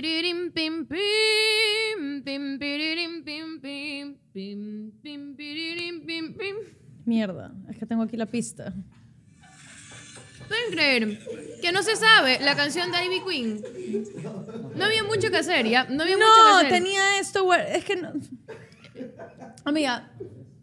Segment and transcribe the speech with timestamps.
[0.00, 6.56] piririm, pim, pim, pim, piririm, pim, pim, pim, pim, piririm, pim, pim.
[7.04, 8.72] Mierda, es que tengo aquí la pista.
[10.48, 11.18] ¿Pueden creer
[11.60, 13.62] que no se sabe la canción de Ivy Queen?
[14.74, 15.84] No había mucho que hacer, ¿ya?
[15.84, 16.70] No había mucho que No, hacer.
[16.70, 18.12] tenía esto, es que no.
[19.64, 20.10] Amiga,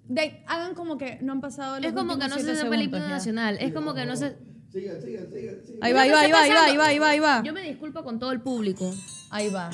[0.08, 2.60] de- hagan como que no han pasado los Es como que últimos no se siete
[2.70, 3.08] segundos, ya.
[3.08, 3.58] nacional.
[3.62, 4.36] Es como que no se...
[4.72, 5.80] Sigan, sigan, sigan, sigan.
[5.82, 7.44] Ahí va, ahí va, ahí va, ahí va, ahí va, ahí va, ahí va.
[7.44, 8.94] Yo me disculpo con todo el público.
[9.30, 9.70] Ahí va.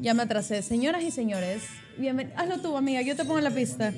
[0.00, 0.62] Ya me atrasé.
[0.62, 1.62] Señoras y señores,
[1.96, 2.38] bienvenidos.
[2.40, 3.92] Hazlo tú, amiga, yo te pongo la pista.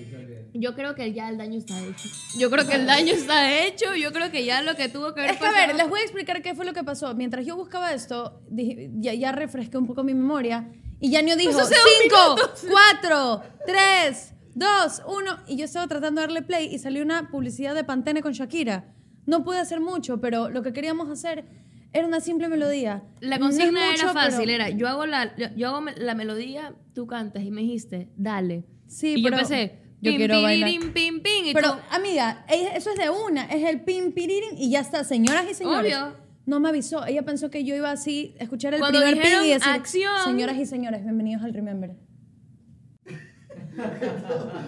[0.53, 2.09] Yo creo que ya el daño está hecho.
[2.39, 3.97] Yo creo que el daño está hecho.
[3.97, 6.01] Yo creo que ya lo que tuvo que ver Es que a ver, les voy
[6.01, 7.13] a explicar qué fue lo que pasó.
[7.15, 11.53] Mientras yo buscaba esto, dije- ya, ya refresqué un poco mi memoria y Yanio dijo
[11.55, 16.73] Pues hace dos 5, 4, 3, 2, 1 y yo estaba tratando de darle play
[16.73, 18.93] y salió una publicidad de Pantene con Shakira.
[19.27, 21.45] No pude hacer mucho, pero lo que queríamos hacer
[21.93, 23.03] era una simple melodía.
[23.21, 26.75] La No consigna mucho, era fácil, pero- era yo hago la yo, hago la melodía,
[26.95, 28.65] tú cantas y me dijiste, dale.
[28.87, 30.71] Sí, y pero yo empecé, yo pim, quiero bailar.
[30.71, 33.47] pim, pim, y Pero, tú, amiga, ella- eso es de una.
[33.47, 35.03] Es el pim, piririn y ya está.
[35.05, 35.95] Señoras y señores.
[35.97, 36.25] Obvio.
[36.47, 37.07] No me avisó.
[37.07, 40.13] Ella pensó que yo iba así, a escuchar el Cuando primer dijeron y decir, acción.
[40.27, 41.97] señoras y señores, bienvenidos al Remember.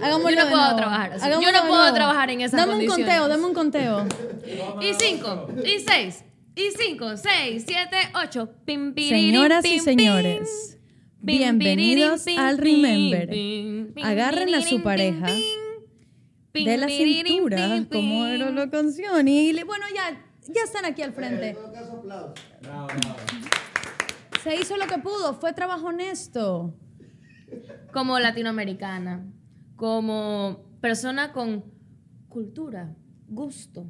[0.02, 0.76] Hagámoslo Yo no puedo nuevo.
[0.76, 1.28] trabajar así.
[1.30, 1.94] Yo no puedo nuevo.
[1.94, 3.06] trabajar en esas Dame un condiciones.
[3.06, 4.06] conteo, dame un conteo.
[4.80, 8.48] y cinco, y seis, y cinco, seis, siete, ocho.
[8.64, 10.78] Pim, piririm, Señoras y señores,
[11.24, 13.28] pim, bienvenidos pim, al Remember.
[13.28, 15.44] pim, pim, Agarren a su pareja pim,
[16.52, 19.28] pim, de la cintura, pim, como era la canción.
[19.28, 21.52] Y le- bueno, ya, ya están aquí al En frente.
[21.54, 22.34] todo caso, aplausos.
[24.42, 26.72] Se hizo lo que pudo, fue trabajo honesto.
[27.92, 29.24] Como latinoamericana,
[29.76, 31.64] como persona con
[32.28, 32.94] cultura,
[33.28, 33.86] gusto.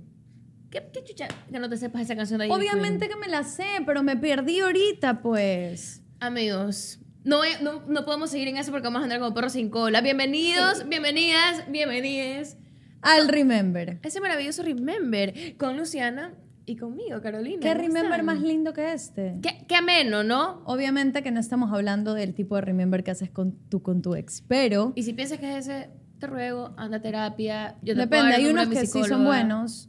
[0.70, 3.44] ¿Qué, qué chucha que no te sepas esa canción de Ivy Obviamente que me la
[3.44, 6.02] sé, pero me perdí ahorita, pues.
[6.20, 9.68] Amigos, no, no, no podemos seguir en eso porque vamos a andar como perros sin
[9.70, 10.00] cola.
[10.00, 12.56] Bienvenidos, bienvenidas, bienvenidas
[13.02, 13.98] Al Remember.
[14.02, 16.34] ese maravilloso Remember con Luciana
[16.66, 17.60] y conmigo, Carolina.
[17.60, 18.26] ¿Qué ¿Cómo Remember están?
[18.26, 19.38] más lindo que este?
[19.42, 20.62] Qué, qué ameno, ¿no?
[20.64, 24.14] Obviamente que no estamos hablando del tipo de Remember que haces con tu, con tu
[24.14, 27.76] ex, pero Y si piensas que es ese, te ruego, anda a terapia.
[27.82, 29.88] Yo te depende, hay unos que sí son buenos.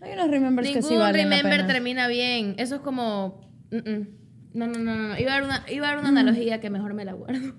[0.00, 1.72] Hay unos Remembers que Ningún sí valen la remember pena.
[1.72, 2.54] termina bien.
[2.58, 3.40] Eso es como.
[3.70, 4.08] mm, mm.
[4.54, 5.18] No, no, no, no.
[5.18, 7.54] Iba a dar una, iba a dar una analogía que mejor me la guardo.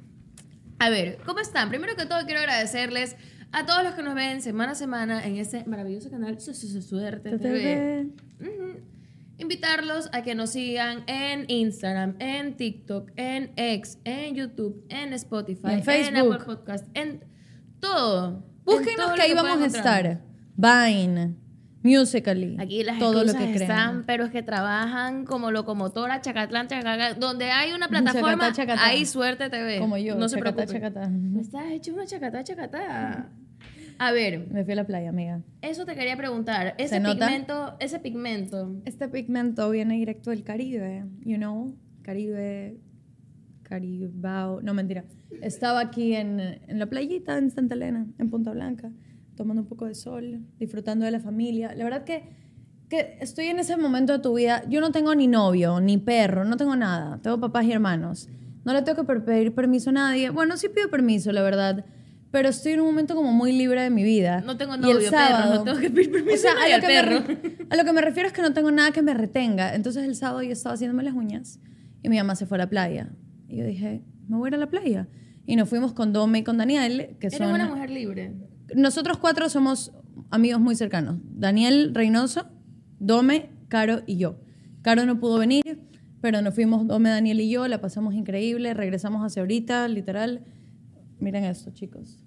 [0.78, 1.70] A ver, ¿cómo están?
[1.70, 3.16] Primero que todo, quiero agradecerles
[3.54, 6.68] a todos los que nos ven semana a semana en este maravilloso canal Su- Su-
[6.68, 8.08] Su- Suerte Te- te TV.
[8.42, 8.80] Ujú.
[9.38, 15.74] Invitarlos a que nos sigan en Instagram, en TikTok, en X, en YouTube, en Spotify,
[15.74, 16.34] en Facebook.
[16.36, 17.24] Apple Podcast, en
[17.80, 18.44] todo.
[18.46, 20.22] En Búsquenos lo que ahí vamos a estar.
[20.56, 21.36] Vine,
[21.86, 23.62] Musically, Aquí las todo lo que crean.
[23.62, 27.20] están, pero es que trabajan como locomotora, chacatlán, chacatlán.
[27.20, 28.86] Donde hay una plataforma, Chacatá, chacatá.
[28.86, 29.80] ahí suerte te ve.
[29.80, 30.80] Como yo, No se chacatá, preocupe.
[30.80, 31.10] chacatá.
[31.10, 33.30] Me estás hecho una chacatá, chacatá.
[34.00, 35.42] A ver, Me fui a la playa, amiga.
[35.62, 36.76] eso te quería preguntar.
[36.78, 42.78] Ese pigmento, ese pigmento, Este pigmento viene directo del Caribe, you know, Caribe,
[43.64, 45.06] Caribao, no mentira.
[45.42, 48.92] Estaba aquí en, en la playita en Santa Elena, en Punta Blanca,
[49.36, 51.74] tomando un poco de sol, disfrutando de la familia.
[51.76, 52.24] La verdad que,
[52.90, 54.64] que estoy en ese momento de tu vida.
[54.70, 57.20] Yo no tengo ni novio, ni perro, no tengo nada.
[57.22, 58.30] Tengo papás y hermanos.
[58.66, 60.30] No le tengo que pedir permiso a nadie.
[60.30, 61.86] Bueno, sí pido permiso, la verdad.
[62.34, 64.42] Pero estoy en un momento como muy libre de mi vida.
[64.42, 66.68] No tengo Y el novio, perro, sábado- no tengo que pedir permiso o sea, a
[66.68, 67.66] lo que me perro.
[67.70, 69.76] a lo que me refiero es que no tengo nada que me retenga.
[69.76, 71.60] Entonces el sábado yo estaba haciéndome las uñas
[72.02, 73.12] y mi mamá se fue a la playa.
[73.48, 75.08] Y yo dije, me voy a ir a la playa.
[75.46, 77.52] Y nos fuimos con Dome y con Daniel, que Eres son...
[77.52, 78.34] una mujer libre.
[78.76, 79.92] Nosotros cuatro somos
[80.32, 81.20] amigos muy cercanos.
[81.36, 82.48] Daniel Reynoso,
[82.98, 84.40] Dome, Caro y yo.
[84.82, 85.82] Caro no pudo venir,
[86.20, 90.46] pero nos fuimos Dome, Daniel y yo, la pasamos increíble, regresamos hacia ahorita, literal.
[91.20, 92.23] Miren esto, chicos.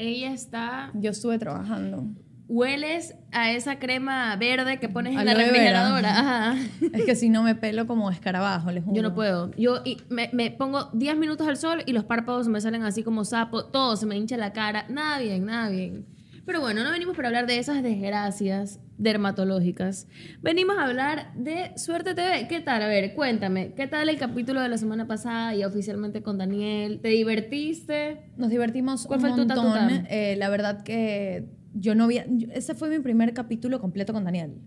[0.00, 0.90] Ella está.
[0.94, 2.06] Yo estuve trabajando.
[2.48, 6.18] Hueles a esa crema verde que pones en la refrigeradora.
[6.18, 6.56] Ajá.
[6.92, 8.96] Es que si no me pelo como escarabajo, les juro.
[8.96, 9.50] Yo no puedo.
[9.58, 13.02] Yo y me, me pongo 10 minutos al sol y los párpados me salen así
[13.04, 14.86] como sapo, todo se me hincha la cara.
[14.88, 16.06] Nada bien, nada bien.
[16.46, 20.08] Pero bueno, no venimos para hablar de esas desgracias dermatológicas.
[20.42, 22.48] Venimos a hablar de Suerte TV.
[22.48, 22.82] ¿Qué tal?
[22.82, 23.72] A ver, cuéntame.
[23.74, 27.00] ¿Qué tal el capítulo de la semana pasada y oficialmente con Daniel?
[27.00, 28.32] ¿Te divertiste?
[28.36, 30.06] Nos divertimos ¿Cuál un fue montón.
[30.08, 32.26] Eh, la verdad que yo no había...
[32.52, 34.60] ese fue mi primer capítulo completo con Daniel.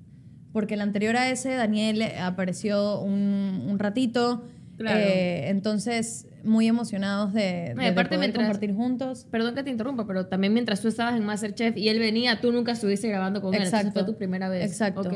[0.51, 4.43] Porque el anterior a ese, Daniel apareció un, un ratito.
[4.77, 4.99] Claro.
[4.99, 9.27] Eh, entonces, muy emocionados de, de aparte poder mientras- compartir juntos.
[9.29, 12.51] Perdón que te interrumpa, pero también mientras tú estabas en Masterchef y él venía, tú
[12.51, 13.61] nunca estuviste grabando con él.
[13.63, 13.99] Entonces Exacto.
[14.05, 14.65] fue tu primera vez.
[14.69, 15.01] Exacto.
[15.01, 15.13] Ok.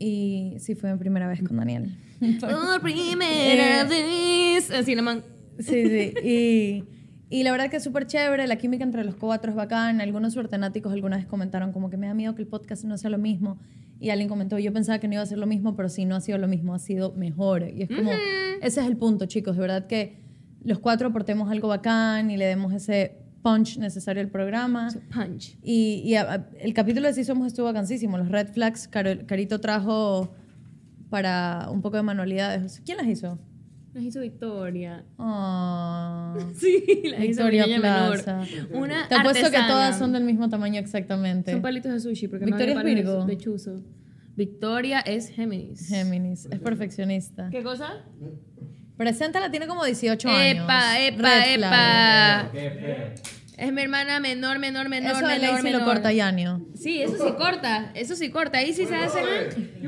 [0.00, 1.96] Y sí, fue mi primera vez con Daniel.
[2.40, 4.70] Por primera vez.
[4.70, 5.22] Así, la man.
[5.58, 6.14] Sí, sí.
[6.24, 6.84] Y,
[7.30, 8.46] y la verdad que es súper chévere.
[8.46, 10.00] La química entre los cuatro es bacán.
[10.00, 13.10] Algunos suertenáticos alguna vez comentaron como que me da miedo que el podcast no sea
[13.10, 13.58] lo mismo.
[14.00, 16.14] Y alguien comentó, yo pensaba que no iba a ser lo mismo, pero sí, no
[16.16, 17.64] ha sido lo mismo, ha sido mejor.
[17.68, 18.10] Y es como,
[18.62, 19.56] ese es el punto, chicos.
[19.56, 20.18] De verdad que
[20.64, 24.88] los cuatro aportemos algo bacán y le demos ese punch necesario al programa.
[25.12, 25.56] Punch.
[25.62, 28.18] Y, y a- a- el capítulo de Sí Somos estuvo vacancísimo.
[28.18, 30.32] Los red flags, Carito trajo
[31.10, 32.80] para un poco de manualidades.
[32.84, 33.38] ¿Quién las hizo?
[33.94, 35.04] Las hizo Victoria.
[35.18, 36.36] Ah.
[36.56, 38.38] Sí, las hizo Victoria niña Plaza.
[38.50, 38.76] menor.
[38.76, 41.52] Una Te apuesto que todas son del mismo tamaño exactamente.
[41.52, 43.24] Son palitos de sushi porque Victoria no es Virgo.
[43.24, 43.82] de chuzo.
[44.36, 45.88] Victoria es Géminis.
[45.88, 47.48] Géminis, es perfeccionista.
[47.50, 48.04] ¿Qué cosa?
[48.96, 50.62] Preséntala, tiene como 18 años.
[50.64, 52.50] Epa, epa, Red flag.
[52.54, 53.14] epa.
[53.58, 55.84] Es mi hermana menor, menor, menor, Eso menor, ley sí lo menor.
[55.84, 56.64] corta Yanio.
[56.76, 58.58] Sí, eso sí corta, eso sí corta.
[58.58, 59.20] Ahí sí se hace.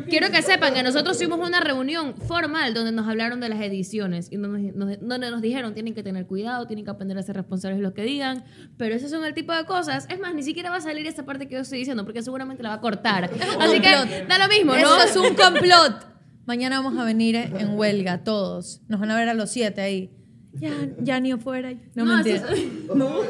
[0.08, 4.26] Quiero que sepan que nosotros tuvimos una reunión formal donde nos hablaron de las ediciones
[4.32, 7.36] y donde nos, donde nos dijeron tienen que tener cuidado, tienen que aprender a ser
[7.36, 8.42] responsables de lo que digan.
[8.76, 10.08] Pero esos son el tipo de cosas.
[10.10, 12.64] Es más, ni siquiera va a salir esa parte que yo estoy diciendo porque seguramente
[12.64, 13.30] la va a cortar.
[13.60, 14.78] Así que da lo mismo, ¿no?
[14.80, 16.10] Eso es un complot.
[16.44, 18.80] Mañana vamos a venir en huelga, todos.
[18.88, 20.10] Nos van a ver a los siete ahí.
[20.52, 20.70] Ya,
[21.00, 21.72] Yanio fuera.
[21.94, 22.36] No, No, mentira.
[22.36, 23.24] eso Es broma,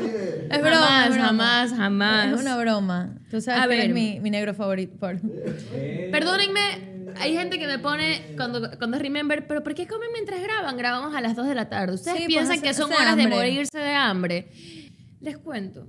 [0.51, 1.27] Jamás, es broma.
[1.27, 2.33] jamás, jamás.
[2.35, 3.19] Es una broma.
[3.31, 3.95] Tú sabes A que eres ver.
[3.95, 4.97] mi, mi negro favorito.
[4.99, 5.21] por-
[6.11, 10.43] Perdónenme, hay gente que me pone cuando, cuando es Remember, pero ¿por qué comen mientras
[10.43, 10.77] graban?
[10.77, 11.95] Grabamos a las 2 de la tarde.
[11.95, 13.37] Ustedes Sí, pues, piensan hace- que son horas de hambre.
[13.37, 14.51] morirse de hambre.
[15.21, 15.87] Les cuento.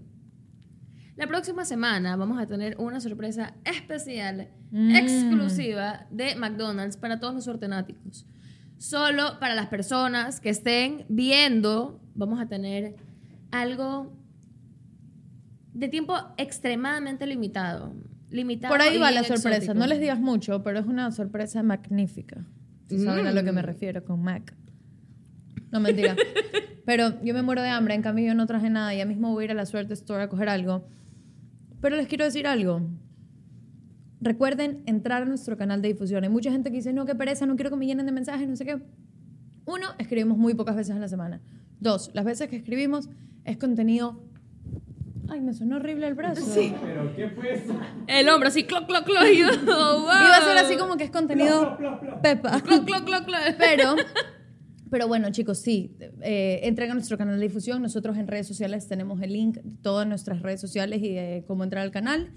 [1.15, 4.95] La próxima semana vamos a tener una sorpresa especial, Mm.
[4.95, 8.25] exclusiva de McDonald's para todos los ortenáticos.
[8.81, 12.95] Solo para las personas que estén viendo, vamos a tener
[13.51, 14.11] algo
[15.71, 17.93] de tiempo extremadamente limitado.
[18.31, 19.75] limitado Por ahí y va la sorpresa.
[19.75, 22.43] No les digas mucho, pero es una sorpresa magnífica.
[22.89, 24.51] Si saben a lo que me refiero con Mac.
[25.69, 26.15] No, mentira.
[26.83, 28.95] pero yo me muero de hambre, en cambio yo no traje nada.
[28.95, 30.87] Ya mismo voy a ir a la Suerte Store a coger algo.
[31.81, 32.81] Pero les quiero decir algo.
[34.21, 36.23] Recuerden entrar a nuestro canal de difusión.
[36.23, 38.47] Hay mucha gente que dice, no, qué pereza, no quiero que me llenen de mensajes,
[38.47, 38.79] no sé qué.
[39.65, 41.41] Uno, escribimos muy pocas veces a la semana.
[41.79, 43.09] Dos, las veces que escribimos
[43.45, 44.23] es contenido...
[45.27, 46.41] Ay, me sonó horrible el brazo.
[46.41, 46.73] Sí.
[46.83, 47.73] ¿Pero qué fue eso?
[48.05, 49.23] El hombro así, cloc, cloc, cloc.
[49.33, 50.03] Y oh, wow.
[50.03, 51.77] Iba a ser así como que es contenido
[52.21, 52.61] Pepa.
[52.61, 53.39] Cloc, cloc, cloc, cloc.
[53.57, 53.95] Pero,
[54.89, 55.95] pero bueno, chicos, sí.
[56.21, 57.81] Eh, entren a nuestro canal de difusión.
[57.81, 61.63] Nosotros en redes sociales tenemos el link de todas nuestras redes sociales y de cómo
[61.63, 62.33] entrar al canal.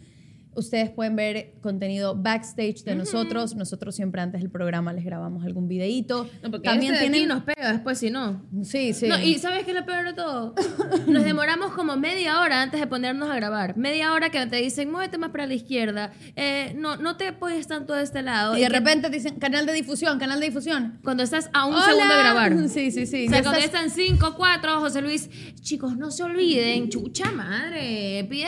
[0.56, 3.54] Ustedes pueden ver contenido backstage de nosotros.
[3.54, 6.28] Nosotros siempre antes del programa les grabamos algún videíto.
[6.42, 7.28] No, porque También este de aquí tienen...
[7.36, 8.44] nos pega después si no.
[8.62, 9.06] Sí, sí.
[9.08, 10.54] No, y ¿sabes qué es lo peor de todo?
[11.06, 13.76] Nos demoramos como media hora antes de ponernos a grabar.
[13.76, 16.12] Media hora que te dicen, muévete más para la izquierda.
[16.36, 18.56] Eh, no, no te apoyes tanto de este lado.
[18.56, 20.98] Y de que repente dicen, canal de difusión, canal de difusión.
[21.02, 21.84] Cuando estás a un Hola.
[21.84, 22.54] segundo de grabar.
[22.68, 23.26] Sí, sí, sí.
[23.26, 25.28] O sea, cuando estás- están 5, 4, José Luis,
[25.60, 28.46] chicos, no se olviden, chucha madre, pide,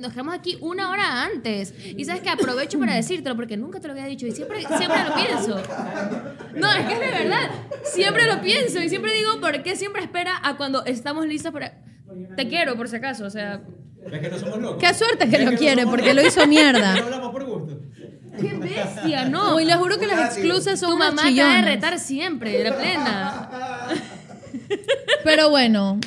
[0.00, 1.43] nos quedamos aquí una hora antes.
[1.96, 4.98] Y sabes que aprovecho para decírtelo porque nunca te lo había dicho y siempre, siempre
[5.08, 5.62] lo pienso.
[6.56, 7.50] No, es que es de verdad,
[7.84, 11.74] siempre lo pienso y siempre digo, ¿por qué siempre espera a cuando estamos listos para...
[12.36, 13.60] Te quiero, por si acaso, o sea...
[14.10, 14.82] Es que no somos locos.
[14.86, 16.22] Qué suerte que Es lo quiere, porque locos.
[16.36, 16.94] lo hizo mierda.
[16.96, 17.80] No hablamos por gusto.
[18.40, 19.54] ¡Qué bestia, no!
[19.56, 21.64] Uy, les juro que las exclusas son tu mamá te va a chillonas.
[21.64, 23.48] retar siempre, de la plena.
[25.24, 25.98] Pero bueno.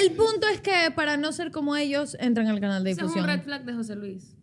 [0.00, 3.08] El punto es que para no ser como ellos, entran al canal de Ese es
[3.08, 3.36] un difusión.
[3.36, 4.36] red flag de José Luis.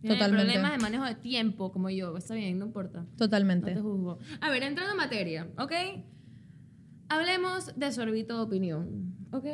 [0.00, 0.44] Tiene Totalmente.
[0.52, 2.16] problemas de manejo de tiempo, como yo.
[2.16, 3.00] Está bien, no importa.
[3.02, 3.74] No Totalmente.
[3.74, 4.18] te juzgo.
[4.40, 5.72] A ver, entrando en materia, ¿ok?
[7.08, 9.44] Hablemos de sorbito de opinión, ¿ok?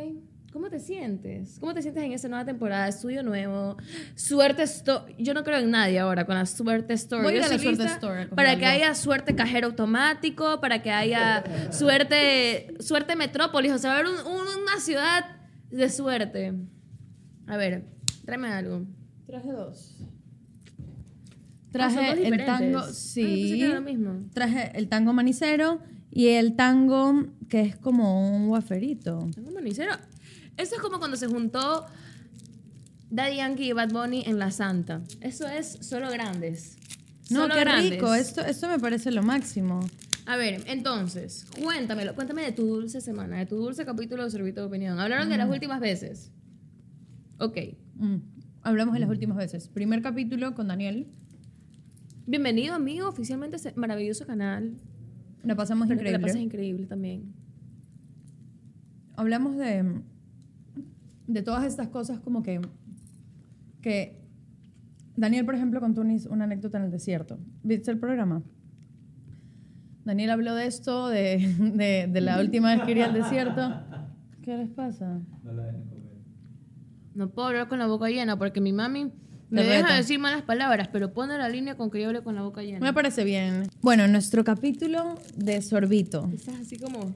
[0.53, 1.57] ¿Cómo te sientes?
[1.61, 2.87] ¿Cómo te sientes en esta nueva temporada?
[2.87, 3.77] Estudio nuevo,
[4.15, 5.15] suerte store.
[5.19, 7.23] Yo no creo en nadie ahora con la suerte store.
[7.23, 10.83] Voy a ir Yo a la suerte store Para que haya suerte cajero automático, para
[10.83, 11.43] que haya
[11.73, 13.73] suerte, suerte metrópolis.
[13.73, 15.25] O sea, va a haber un- un- una ciudad
[15.71, 16.53] de suerte.
[17.47, 17.87] A ver,
[18.27, 18.83] tráeme algo.
[19.27, 19.97] Traje dos.
[21.75, 23.57] Ah, son Traje dos el tango, Ah, sí.
[23.59, 24.21] que era lo mismo.
[24.35, 25.81] Traje el tango manicero
[26.11, 29.31] y el tango que es como un waferito.
[29.35, 29.93] Tengo manicero.
[30.57, 31.87] Eso es como cuando se juntó
[33.11, 35.03] Daddy Yankee y Bad Bunny en La Santa.
[35.21, 36.77] Eso es solo grandes.
[37.31, 37.91] No, Solo qué grandes.
[37.93, 38.15] rico.
[38.15, 39.81] Esto, esto me parece lo máximo.
[40.27, 42.15] A ver, entonces, cuéntamelo.
[42.15, 44.99] Cuéntame de tu dulce semana, de tu dulce capítulo de Sorbito de Opinión.
[45.01, 46.31] Hablaron de las últimas veces.
[47.39, 47.57] Ok.
[47.97, 48.17] Mm.
[48.63, 49.69] Hablamos de las últimas veces.
[49.69, 51.09] Primer capítulo con Daniel.
[52.27, 54.75] Bienvenido, amigo, oficialmente a este maravilloso canal.
[55.43, 56.21] La pasamos que la increíble.
[56.25, 57.35] pases increíble también.
[59.17, 60.03] hablamos de,
[61.27, 62.61] de todas estas cosas como que,
[63.81, 64.21] que
[65.17, 67.39] Daniel, por ejemplo, contó una, una anécdota en el desierto.
[67.63, 68.43] ¿Viste el programa?
[70.05, 73.73] Daniel habló de esto, de, de, de la última vez que iría al desierto.
[74.43, 75.21] ¿Qué les pasa?
[75.45, 76.03] No la dejen comer.
[77.15, 79.13] No puedo hablar con la boca llena porque mi mami
[79.51, 82.43] me deja decir malas palabras, pero pone la línea con que yo hable con la
[82.43, 82.81] boca llena.
[82.81, 83.69] Me parece bien.
[83.83, 86.29] Bueno, nuestro capítulo de Sorbito.
[86.33, 87.15] Estás así como...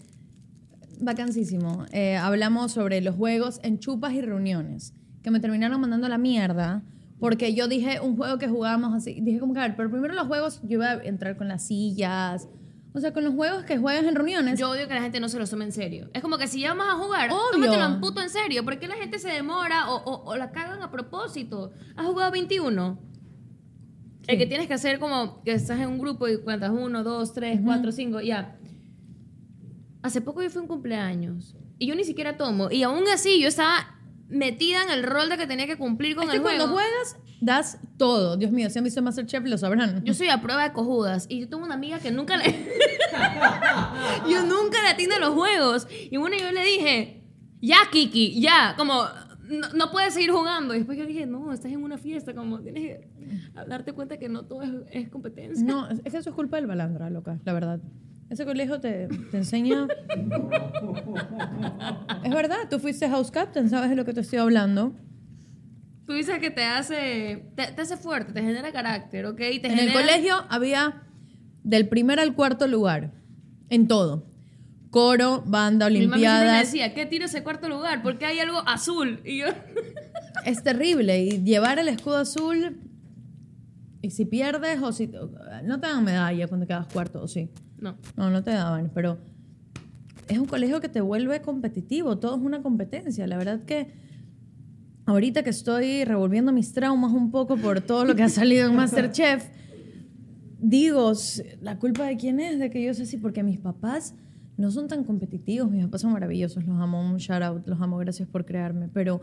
[1.01, 1.85] Vacancísimo.
[1.93, 6.19] Eh, hablamos sobre los juegos en chupas y reuniones, que me terminaron mandando a la
[6.19, 6.83] mierda,
[7.19, 9.21] porque yo dije un juego que jugábamos así.
[9.21, 11.67] Dije como que, a ver, pero primero los juegos, yo iba a entrar con las
[11.67, 12.49] sillas,
[12.93, 14.59] o sea, con los juegos que juegas en reuniones.
[14.59, 16.09] Yo odio que la gente no se los tome en serio.
[16.15, 17.65] Es como que si ya vamos a jugar, Obvio.
[17.67, 18.65] tómatelo en puto en serio.
[18.65, 21.73] ¿Por qué la gente se demora o, o- o la cagan a propósito?
[21.95, 22.99] ¿Has jugado 21?
[24.29, 27.33] El que tienes que hacer como que estás en un grupo y cuentas uno, dos,
[27.33, 28.57] tres, cuatro, cinco, ya.
[30.03, 32.71] Hace poco yo fui a un cumpleaños y yo ni siquiera tomo.
[32.71, 33.97] Y aún así yo estaba
[34.29, 36.81] metida en el rol de que tenía que cumplir con es que el cuando juego.
[36.81, 38.37] juegas, das todo.
[38.37, 40.05] Dios mío, si han visto Masterchef lo sabrán.
[40.05, 42.45] Yo soy a prueba de cojudas y yo tengo una amiga que nunca le...
[44.31, 45.87] yo nunca le atiendo los juegos.
[45.91, 47.23] Y bueno, yo le dije,
[47.61, 49.05] ya, Kiki, ya, como,
[49.49, 50.75] no, no puedes seguir jugando.
[50.75, 53.09] Y después yo dije, no, estás en una fiesta, como tienes que
[53.69, 55.65] darte cuenta que no todo es, es competencia.
[55.65, 57.81] No, es que eso es culpa del balandra, loca, la verdad.
[58.29, 59.87] Ese colegio te, te enseña...
[62.25, 64.95] es verdad, tú fuiste house captain, sabes de lo que te estoy hablando.
[66.07, 69.39] Tú dices que te hace, te, te hace fuerte, te genera carácter, ¿ok?
[69.39, 71.03] Te en el colegio había
[71.63, 73.13] del primer al cuarto lugar,
[73.71, 74.27] en todo.
[74.91, 76.61] Coro, banda, Mi mami siempre me olimpiadas.
[76.73, 78.03] decía, ¿qué tiro ese cuarto lugar?
[78.03, 79.21] Porque hay algo azul.
[79.25, 79.47] Y yo,
[80.45, 81.23] Es terrible.
[81.25, 82.79] Y llevar el escudo azul,
[84.01, 85.11] y si pierdes o si...
[85.65, 87.51] No te dan medalla cuando quedas cuarto, ¿o sí?
[87.79, 87.97] No.
[88.17, 89.19] No, no te daban, pero
[90.29, 93.27] es un colegio que te vuelve competitivo, todo es una competencia.
[93.27, 93.93] La verdad que
[95.05, 98.77] ahorita que estoy revolviendo mis traumas un poco por todo lo que ha salido en
[98.77, 99.49] Masterchef,
[100.59, 101.13] digo,
[101.61, 102.59] ¿la culpa de quién es?
[102.59, 104.15] De que yo sé así, porque mis papás
[104.57, 107.99] no son tan competitivos, mis papás son maravillosos, los amo, un shout out, los amo,
[107.99, 109.21] gracias por crearme, pero,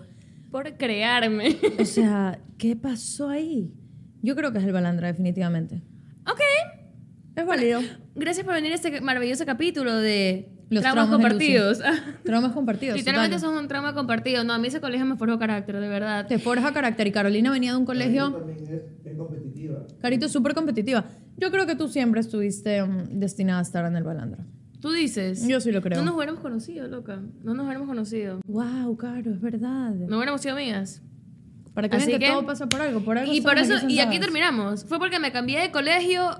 [0.51, 1.57] Por crearme.
[1.79, 3.73] o sea, ¿qué pasó ahí?
[4.21, 5.81] Yo creo que es el balandra, definitivamente.
[7.35, 7.81] Es válido.
[8.15, 11.79] Gracias por venir a este maravilloso capítulo de Los traumas traumas compartidos.
[12.23, 12.97] Traumas compartidos.
[12.97, 14.43] Literalmente son un trauma compartido.
[14.43, 16.27] No, a mí ese colegio me forjó carácter, de verdad.
[16.27, 17.07] Te forja carácter.
[17.07, 18.69] Y Carolina venía de un colegio, También es,
[19.11, 19.87] es competitiva.
[20.01, 21.05] Carito, súper competitiva.
[21.37, 24.45] Yo creo que tú siempre estuviste mm, destinada a estar en el balandra.
[24.79, 25.47] Tú dices.
[25.47, 25.97] Yo sí lo creo.
[25.97, 27.21] No nos hubiéramos conocido, loca.
[27.43, 28.41] No nos hubiéramos conocido.
[28.45, 29.91] Wow, Caro, es verdad.
[29.91, 31.01] No hubiéramos sido amigas.
[31.73, 32.99] Para que Así que, que- todo pasa por algo.
[32.99, 34.85] Por algo Y por eso, y aquí terminamos.
[34.85, 36.37] Fue porque me cambié de colegio,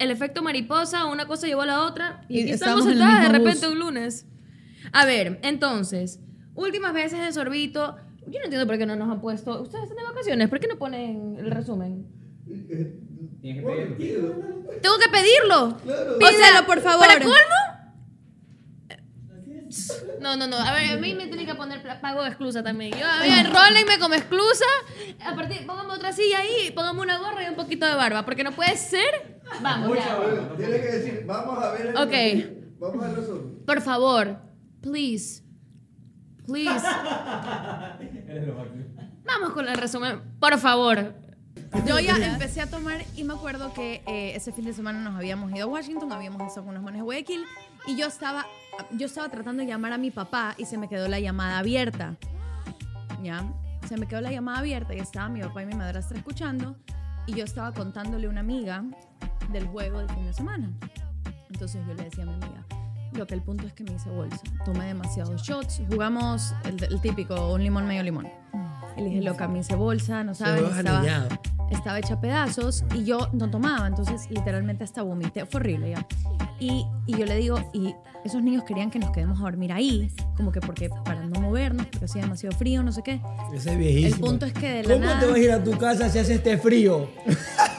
[0.00, 3.66] el efecto mariposa, una cosa llevó a la otra, y, Y estamos sentadas de repente
[3.66, 3.74] bus.
[3.74, 4.26] un lunes.
[4.92, 6.18] A ver, entonces,
[6.54, 7.96] últimas veces en Sorbito.
[8.26, 9.60] Yo no entiendo por qué no nos han puesto.
[9.60, 12.06] Ustedes están de vacaciones, ¿por qué no ponen el resumen?
[13.42, 14.34] Tienes que pedirlo.
[14.80, 15.76] Tengo que pedirlo.
[15.82, 16.18] Claro.
[16.18, 17.06] Pídelo, por favor.
[17.06, 17.60] ¿Para colmo?
[20.20, 20.56] No, no, no.
[20.56, 22.92] A ver, a mí me tiene que poner pago de exclusa también.
[22.92, 24.64] Yo, a mí, enrólenme como exclusa.
[25.24, 28.24] A partir, póngame otra silla ahí, póngame una gorra y un poquito de barba.
[28.24, 29.39] Porque no puede ser.
[29.62, 30.56] Vamos, ya.
[30.56, 32.10] Que decir, vamos a ver el Ok.
[32.10, 32.74] resumen.
[32.78, 33.62] Vamos al resumen.
[33.66, 34.38] Por favor,
[34.80, 35.42] please.
[36.46, 36.84] Please.
[39.24, 40.20] Vamos con el resumen.
[40.40, 41.14] Por favor.
[41.86, 45.14] Yo ya empecé a tomar y me acuerdo que eh, ese fin de semana nos
[45.14, 47.44] habíamos ido a Washington, habíamos estado con unas manes de Guayaquil
[47.86, 48.44] y yo estaba,
[48.92, 52.16] yo estaba tratando de llamar a mi papá y se me quedó la llamada abierta.
[53.22, 53.44] ¿Ya?
[53.88, 56.76] Se me quedó la llamada abierta y estaba mi papá y mi madrastra escuchando
[57.26, 58.82] y yo estaba contándole a una amiga
[59.52, 60.70] del juego del fin de semana.
[61.50, 62.64] Entonces yo le decía a mi amiga,
[63.12, 67.00] lo que el punto es que me hice bolsa, tomé demasiados shots, jugamos el, el
[67.00, 68.28] típico, un limón, medio limón.
[68.96, 71.28] Y le dije, loca, me hice bolsa, no sabes, estaba,
[71.70, 76.06] estaba hecha a pedazos y yo no tomaba, entonces literalmente hasta vomité, fue horrible ya.
[76.58, 80.12] Y, y yo le digo, y esos niños querían que nos quedemos a dormir ahí,
[80.36, 83.20] como que porque para no movernos, porque hacía demasiado frío, no sé qué.
[83.54, 84.14] Ese es viejísimo.
[84.16, 86.08] El punto es que de la ¿Cómo nada- te vas a ir a tu casa
[86.10, 87.08] si hace este frío?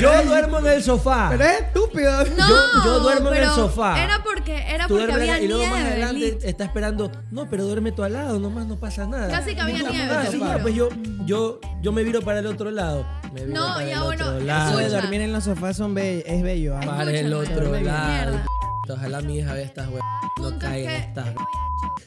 [0.00, 1.28] yo duermo en el sofá.
[1.30, 2.24] Pero es estúpido.
[2.36, 4.02] No, Yo- yo duermo en el pero sofá.
[4.02, 7.10] Era porque, era Tú porque duermes había y luego más nieve, adelante está esperando.
[7.30, 9.28] No, pero duerme tú al lado, nomás no pasa nada.
[9.28, 10.88] Casi que había Ya, nieve, ah, sí, pues yo,
[11.26, 13.06] yo, yo me viro para el otro lado.
[13.32, 14.90] Me viro No, para ya, el bueno, otro eso lado.
[14.90, 16.74] Dormir en los sofás son be- es bello.
[16.84, 18.24] Para el otro Mierda.
[18.26, 18.40] lado.
[18.88, 20.02] Ojalá mi hija vea estas weas.
[20.40, 21.36] No caigan que- estas weas.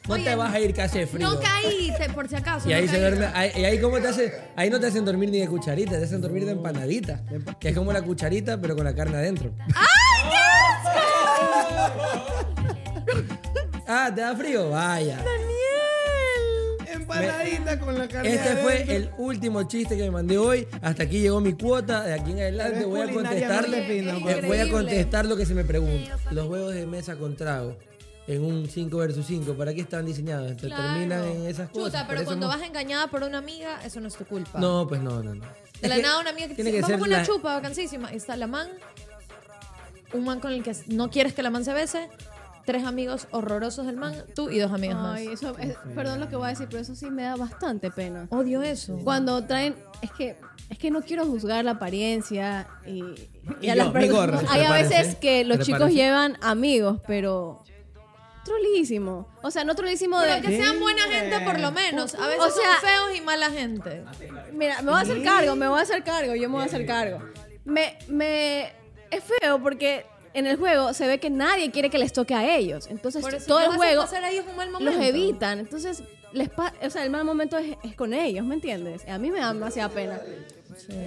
[0.08, 1.30] No Oye, te vas a ir que hace frío.
[1.30, 2.68] No caí, te- por si acaso.
[2.68, 5.04] Y no ahí se duerme, ahí, y ahí cómo te hace, ahí no te hacen
[5.06, 7.22] dormir ni de cucharita, te hacen dormir de empanadita,
[7.60, 9.52] que es como la cucharita pero con la carne adentro.
[13.88, 14.70] Ah, ¿te da frío?
[14.70, 15.20] Vaya.
[17.16, 17.32] Daniel.
[17.32, 20.68] empanadita con la carne Este fue el último chiste que me mandé hoy.
[20.82, 22.04] Hasta aquí llegó mi cuota.
[22.04, 23.66] De aquí en adelante voy a contestar.
[23.74, 26.18] eh, voy a contestar lo que se me pregunta.
[26.32, 27.76] Los juegos de mesa con trago
[28.28, 30.58] en un 5 versus 5, ¿para qué están diseñados?
[30.58, 31.86] Terminan en esas cosas.
[31.86, 34.60] Chuta, pero cuando vas engañada por una amiga, eso no es tu culpa.
[34.60, 35.46] No, pues no, no, no.
[35.82, 38.12] De la nada una amiga que te tiene dice, vamos una chupa vacancísima.
[38.12, 38.68] Está la man,
[40.14, 42.10] un man con el que no quieres que la man se bese,
[42.68, 45.34] tres amigos horrorosos del man, tú y dos amigas Ay, más.
[45.42, 48.28] eso, es- perdón lo que voy a decir, pero eso sí me da bastante pena.
[48.30, 49.00] Odio eso.
[49.04, 50.36] Cuando traen, es que
[50.70, 53.30] es que no quiero juzgar la apariencia y, y
[53.62, 54.42] Y a yo, las personas.
[54.42, 54.42] gorra.
[54.54, 57.64] Hay a veces que los chicos llevan amigos, pero
[58.44, 59.28] trolísimo.
[59.44, 62.16] O sea, no trolísimo de Pero que sean buena gente por lo menos.
[62.16, 64.04] A veces O sea- son feos y mala gente.
[64.54, 66.66] Mira, me voy a hacer cargo, me voy a hacer cargo, yo me voy a
[66.66, 67.20] hacer cargo.
[67.66, 68.64] Me, me,
[69.12, 72.56] es feo porque en el juego se ve que nadie quiere que les toque a
[72.58, 72.88] ellos.
[72.90, 75.60] Entonces, todo ¿qué el juego pasar a ellos un mal los evitan.
[75.60, 76.04] Entonces,
[76.34, 79.02] les pa- o sea, el mal momento es, es con ellos, ¿me entiendes?
[79.08, 80.20] A mí me da demasiada pena.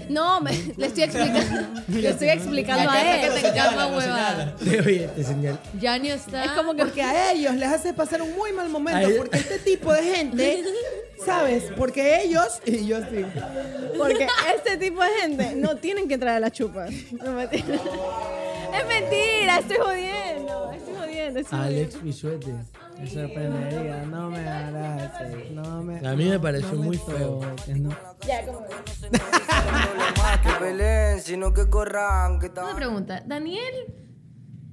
[0.08, 3.20] No, me- le estoy explicando, le estoy explicando a él.
[3.34, 4.56] Que te encanta huevada.
[5.80, 6.44] Ya ni está.
[6.44, 9.08] Es como que Porque a ellos les hace pasar un muy mal momento.
[9.18, 10.64] Porque este tipo de gente,
[11.24, 11.64] ¿sabes?
[11.76, 12.60] Porque ellos.
[12.66, 13.24] Y yo sí.
[13.96, 16.90] Porque este tipo de gente no tienen que entrar a las chupas.
[17.12, 17.78] No, mentira.
[18.72, 20.70] Es mentira, estoy jodiendo.
[20.72, 21.40] Estoy jodiendo.
[21.40, 22.54] Estoy Alex Bisuete.
[22.98, 24.02] Me sorprendería.
[24.04, 25.12] No me harás.
[25.52, 26.06] No me.
[26.06, 27.40] A mí me pareció no me muy feo.
[27.76, 27.90] no.
[30.42, 33.74] que peleen, sino que corran, que Una pregunta, Daniel,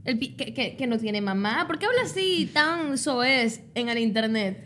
[0.05, 3.89] el pi- que, que- que no tiene mamá, ¿por qué habla así tan soez en
[3.89, 4.63] el internet?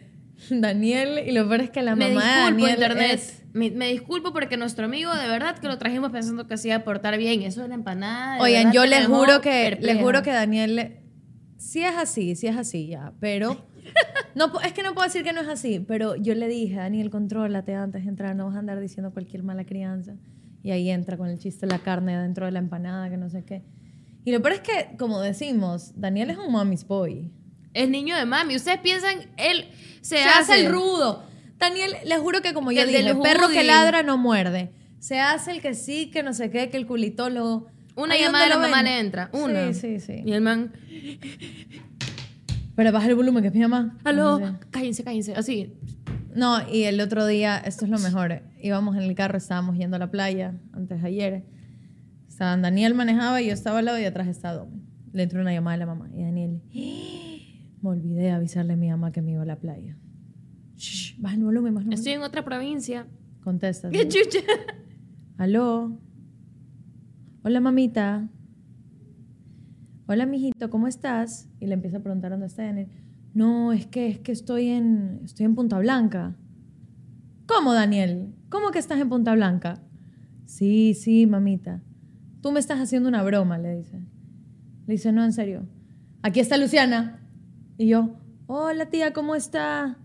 [0.49, 3.11] Daniel, y lo peor es que la me mamá de disculpo, Daniel internet.
[3.13, 6.69] es- Me, me disculpo porque nuestro amigo de verdad que lo trajimos pensando que se
[6.69, 7.41] iba a portar bien.
[7.41, 8.41] Eso de la empanada.
[8.41, 10.01] Oigan, yo les juro que les perpleja.
[10.01, 11.01] juro que Daniel le-
[11.57, 13.65] sí es así, sí es así ya, pero
[14.35, 17.09] no es que no puedo decir que no es así, pero yo le dije, Daniel,
[17.09, 20.13] contrólate antes de entrar, no vas a andar diciendo cualquier mala crianza.
[20.63, 23.29] Y ahí entra con el chiste de la carne dentro de la empanada, que no
[23.29, 23.63] sé qué.
[24.23, 27.31] Y lo peor es que, como decimos, Daniel es un mommy's boy.
[27.73, 28.55] Es niño de mami.
[28.55, 29.65] Ustedes piensan, él
[30.01, 31.23] se, Se hace el rudo.
[31.61, 34.71] Daniel, les juro que como yo el dije, del perro que ladra no muerde.
[34.99, 37.67] Se hace el que sí, que no sé qué, que el culitólogo.
[37.95, 39.29] Una llamada de la mamá le entra.
[39.33, 39.73] Una.
[39.73, 40.23] Sí, sí, sí.
[40.25, 40.71] Y el man,
[42.75, 43.97] Pero baja el volumen, que es mi mamá.
[44.03, 44.53] aló, No sé.
[44.71, 45.33] cállense, cállense.
[45.35, 45.73] Así.
[46.33, 48.41] No, y el otro día, esto es lo mejor.
[48.61, 51.43] Íbamos en el carro, estábamos yendo a la playa, antes de ayer.
[52.29, 54.81] Estaban Daniel manejaba y yo estaba al lado y atrás estaba Domi.
[55.11, 56.09] Le entró una llamada de la mamá.
[56.13, 57.77] Y Daniel, "¡Ah!
[57.81, 59.97] me olvidé de avisarle a mi mamá que me iba a la playa.
[60.81, 61.93] Shh, baja el volumen, baja el volumen.
[61.93, 63.05] Estoy en otra provincia.
[63.43, 63.91] Contesta.
[63.91, 64.39] ¿Qué chucha?
[65.37, 65.95] Aló.
[67.43, 68.27] Hola, mamita.
[70.07, 71.47] Hola, mijito, ¿cómo estás?
[71.59, 72.87] Y le empieza a preguntar dónde está Daniel.
[73.35, 76.35] No, es que es que estoy en estoy en Punta Blanca.
[77.45, 78.33] ¿Cómo, Daniel?
[78.49, 79.83] ¿Cómo que estás en Punta Blanca?
[80.45, 81.83] Sí, sí, mamita.
[82.41, 83.99] Tú me estás haciendo una broma, le dice.
[84.87, 85.67] Le dice, no, en serio.
[86.23, 87.19] Aquí está Luciana.
[87.77, 88.15] Y yo,
[88.47, 90.00] hola tía, ¿cómo está?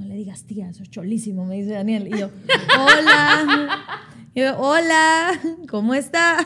[0.00, 2.08] No le digas tía, eso es cholísimo, me dice Daniel.
[2.08, 2.30] Y yo,
[2.78, 3.78] hola.
[4.34, 6.38] Y yo, hola, ¿cómo está?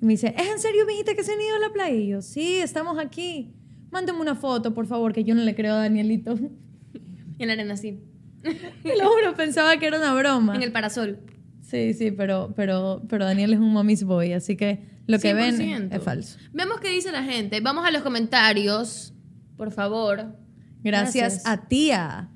[0.00, 1.96] Y me dice, ¿es en serio, mijita, que se han ido a la playa?
[1.96, 3.56] Y yo, sí, estamos aquí.
[3.90, 6.38] Mándeme una foto, por favor, que yo no le creo a Danielito.
[7.40, 8.04] En la arena, sí.
[8.42, 10.54] Te lo juro, pensaba que era una broma.
[10.54, 11.18] En el parasol.
[11.60, 15.56] Sí, sí, pero, pero, pero Daniel es un mommy's boy, así que lo que ven
[15.56, 15.96] 100%.
[15.96, 16.38] es falso.
[16.52, 17.60] Vemos qué dice la gente.
[17.60, 19.12] Vamos a los comentarios,
[19.56, 20.36] por favor.
[20.82, 21.46] Gracias, Gracias.
[21.46, 22.30] a tía.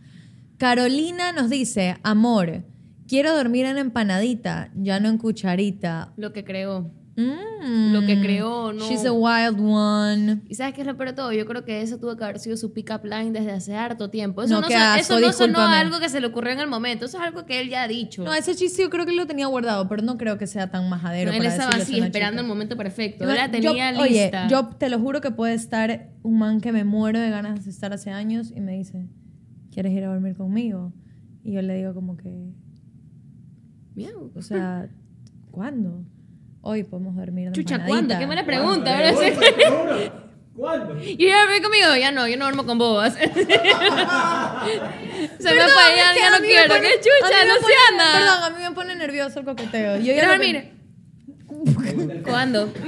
[0.58, 2.64] Carolina nos dice, amor,
[3.08, 6.12] quiero dormir en empanadita, ya no en cucharita.
[6.16, 6.90] Lo que creó.
[7.14, 7.92] Mm.
[7.92, 8.88] Lo que creó, ¿no?
[8.88, 10.40] She's a wild one.
[10.48, 11.30] ¿Y sabes qué es lo peor de todo?
[11.32, 14.42] Yo creo que eso tuvo que haber sido su pick-up line desde hace harto tiempo.
[14.42, 16.60] Eso No, no, qué son- asco, eso no sonó algo que se le ocurrió en
[16.60, 17.04] el momento.
[17.04, 18.24] Eso es algo que él ya ha dicho.
[18.24, 20.88] No, ese chiste yo creo que lo tenía guardado, pero no creo que sea tan
[20.88, 21.30] majadero.
[21.32, 22.40] No, él para estaba así, esperando chica.
[22.40, 23.24] el momento perfecto.
[23.26, 24.48] Yo- la tenía yo- Oye, lista.
[24.48, 27.70] yo te lo juro que puede estar un man que me muero de ganas de
[27.70, 29.06] estar hace años y me dice,
[29.70, 30.94] ¿quieres ir a dormir conmigo?
[31.44, 32.54] Y yo le digo como que,
[33.94, 34.30] Miau.
[34.34, 34.88] o sea,
[35.50, 36.04] ¿cuándo?
[36.62, 38.06] Hoy podemos dormir de Chucha, empanadita.
[38.06, 38.18] ¿cuándo?
[38.20, 38.96] Qué buena pregunta.
[38.96, 40.12] ¿verdad?
[40.56, 40.96] ¿Cuándo?
[41.02, 41.96] ¿Y iba a dormir conmigo?
[41.98, 43.14] Ya no, yo no duermo con bobas.
[43.18, 43.44] Se me fue,
[45.40, 46.68] Perdón, ya, ya no quiero.
[46.68, 48.06] pone- ¡Qué chucha, me pone- Luciana!
[48.14, 49.96] Perdón, a mí me pone nervioso el coqueteo.
[49.98, 50.70] Yo ya ¿Quieres lo- dormir?
[52.24, 52.72] ¿Cuándo?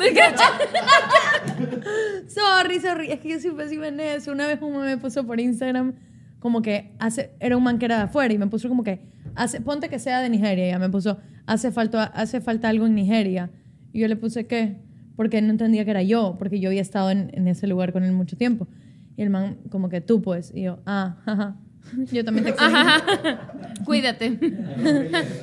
[2.29, 3.13] Sorry, sorry.
[3.13, 4.33] Es que yo siempre así en eso.
[4.33, 5.95] Una vez un me puso por Instagram
[6.41, 9.01] como que hace, era un man que era de afuera y me puso como que,
[9.35, 10.69] hace, ponte que sea de Nigeria.
[10.69, 13.51] Ya me puso, hace falta, hace falta algo en Nigeria.
[13.95, 14.77] Y yo le puse, ¿qué?
[15.17, 18.03] Porque no entendía que era yo, porque yo había estado en, en ese lugar con
[18.05, 18.67] él mucho tiempo.
[19.17, 20.53] Y el man como que tú pues.
[20.55, 21.57] Y yo, ah, jaja.
[22.13, 23.01] Yo también te extraño.
[23.85, 24.39] Cuídate.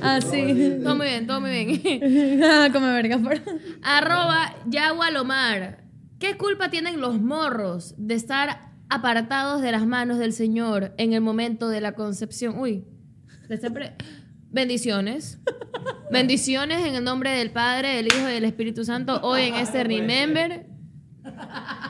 [0.02, 0.78] ah, sí.
[0.84, 2.44] Todo muy bien, todo muy bien.
[2.44, 3.40] Ah, Come verga, por...
[3.82, 5.84] Arroba Yagualomar.
[6.20, 11.22] ¿Qué culpa tienen los morros de estar apartados de las manos del Señor en el
[11.22, 12.60] momento de la concepción?
[12.60, 12.84] Uy,
[13.48, 13.94] le está pre-
[14.52, 15.40] bendiciones.
[16.12, 19.84] Bendiciones en el nombre del Padre, del Hijo y del Espíritu Santo hoy en este
[19.84, 20.68] Remember.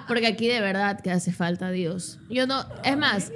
[0.07, 2.19] Porque aquí de verdad que hace falta Dios.
[2.29, 3.31] Yo no, es más,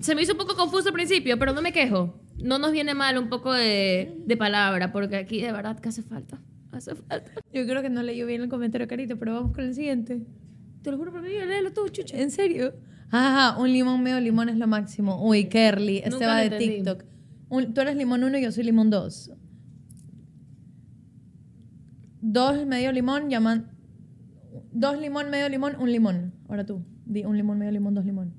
[0.00, 2.20] se me hizo un poco confuso al principio, pero no me quejo.
[2.38, 6.02] No nos viene mal un poco de, de palabra, porque aquí de verdad que hace
[6.02, 6.38] falta.
[6.70, 7.32] Hace falta.
[7.52, 10.20] Yo creo que no leyó bien el comentario, Carito, pero vamos con el siguiente.
[10.82, 12.18] Te lo juro por vida, léelo tú, chucha.
[12.18, 12.74] ¿En serio?
[13.10, 15.24] Ajá, un limón medio limón es lo máximo.
[15.26, 16.68] Uy, Kerly, este Nunca va de entendí.
[16.76, 17.04] TikTok.
[17.48, 19.30] Un- tú eres limón 1 y yo soy limón 2.
[22.20, 23.70] Dos medio limón llaman...
[24.72, 26.32] Dos limón, medio limón, un limón.
[26.48, 26.82] Ahora tú.
[27.06, 28.34] Di un limón, medio limón, dos limón.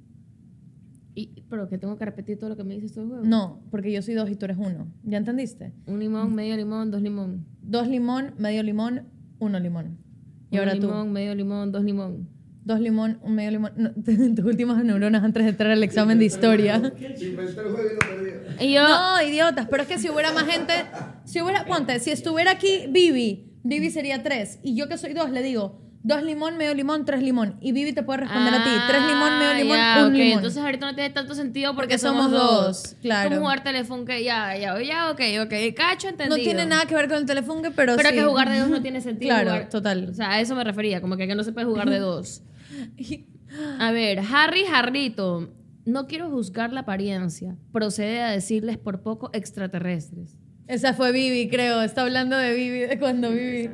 [1.16, 3.22] Y, pero que tengo que repetir todo lo que me dices juego.
[3.24, 4.88] No, porque yo soy dos y tú eres uno.
[5.04, 5.74] ¿Ya entendiste?
[5.88, 7.46] Un limón, medio limón, dos limón.
[7.64, 9.04] Dos limón, medio limón,
[9.40, 9.98] uno limón.
[10.52, 10.82] Y Un ahora tú.
[10.82, 12.28] limón, medio limón, dos limón.
[12.68, 13.72] Dos limón, un medio limón.
[13.78, 13.92] No,
[14.36, 16.82] tus últimas neuronas antes de entrar al examen de historia.
[18.60, 20.74] Y yo, No, idiotas, pero es que si hubiera más gente,
[21.24, 25.30] si hubiera, ponte, si estuviera aquí Vivi, Vivi sería tres, y yo que soy dos,
[25.32, 28.70] le digo, dos limón, medio limón, tres limón, y Vivi te puede responder a ti,
[28.88, 30.18] tres limón, medio Ah, limón, ya, un ok.
[30.18, 30.34] limón.
[30.40, 33.30] Entonces ahorita no tiene tanto sentido porque, Porque somos dos, claro.
[33.30, 35.54] Como jugar teléfono que ya, ya, ya, ok, ok.
[35.76, 36.38] Cacho, entendido.
[36.38, 38.16] no tiene nada que ver con el teléfono, pero, Pero sí.
[38.16, 39.30] que jugar de dos no tiene sentido.
[39.30, 40.10] Claro, jugar- total.
[40.10, 42.42] O sea, a eso me refería, como que, que no se puede jugar de dos.
[43.80, 45.54] A ver, Harry Harrito.
[45.86, 47.56] No quiero juzgar la apariencia.
[47.72, 50.36] Procede a decirles por poco extraterrestres.
[50.68, 53.70] Esa fue Vivi, creo, está hablando de Vivi, de cuando Vivi.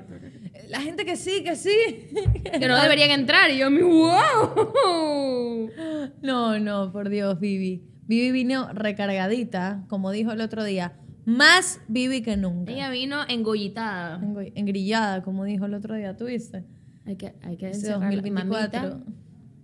[0.69, 1.71] La gente que sí, que sí.
[2.59, 3.49] Que no deberían entrar.
[3.49, 5.71] Y yo, mi wow.
[6.21, 7.83] No, no, por Dios, Vivi.
[8.05, 10.93] Vivi vino recargadita, como dijo el otro día,
[11.25, 12.71] más Vivi que nunca.
[12.71, 14.19] Ella vino engollitada.
[14.21, 16.63] Engo- Engrillada, como dijo el otro día, ¿tú viste?
[17.05, 18.15] Hay que, hay que Ese encerrarla.
[18.21, 18.81] 2024.
[18.81, 19.05] Mamita,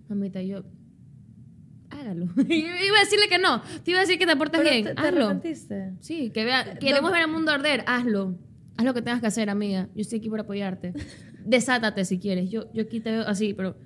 [0.08, 0.62] mamita, yo...
[1.90, 2.26] Hágalo.
[2.48, 3.62] Iba a decirle que no.
[3.82, 4.84] Te iba a decir que te Pero bien.
[4.84, 5.26] te, te hazlo.
[5.26, 5.92] arrepentiste.
[6.00, 6.78] Sí, que vea.
[6.78, 7.82] Queremos ver el mundo arder.
[7.86, 8.36] Hazlo.
[8.76, 9.88] Haz lo que tengas que hacer, amiga.
[9.94, 10.92] Yo estoy aquí para apoyarte.
[11.44, 12.48] Desátate si quieres.
[12.50, 13.76] Yo, yo aquí te veo así, pero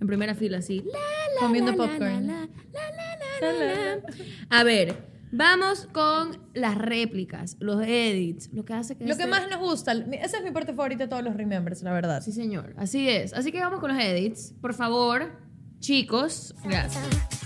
[0.00, 0.78] en primera fila, así.
[0.78, 2.26] La, la, Comiendo la, la, popcorn.
[2.26, 4.02] la, la, la, la, la, la.
[4.48, 4.96] A ver,
[5.32, 9.60] vamos con las réplicas, los edits, lo que hace que Lo que este- más nos
[9.60, 12.22] gusta, esa es mi parte favorita de todos los Remembers, la verdad.
[12.22, 12.74] Sí, señor.
[12.76, 13.32] Así es.
[13.32, 14.54] Así que vamos con los edits.
[14.60, 15.32] Por favor,
[15.80, 16.54] chicos.
[16.64, 17.39] Gracias.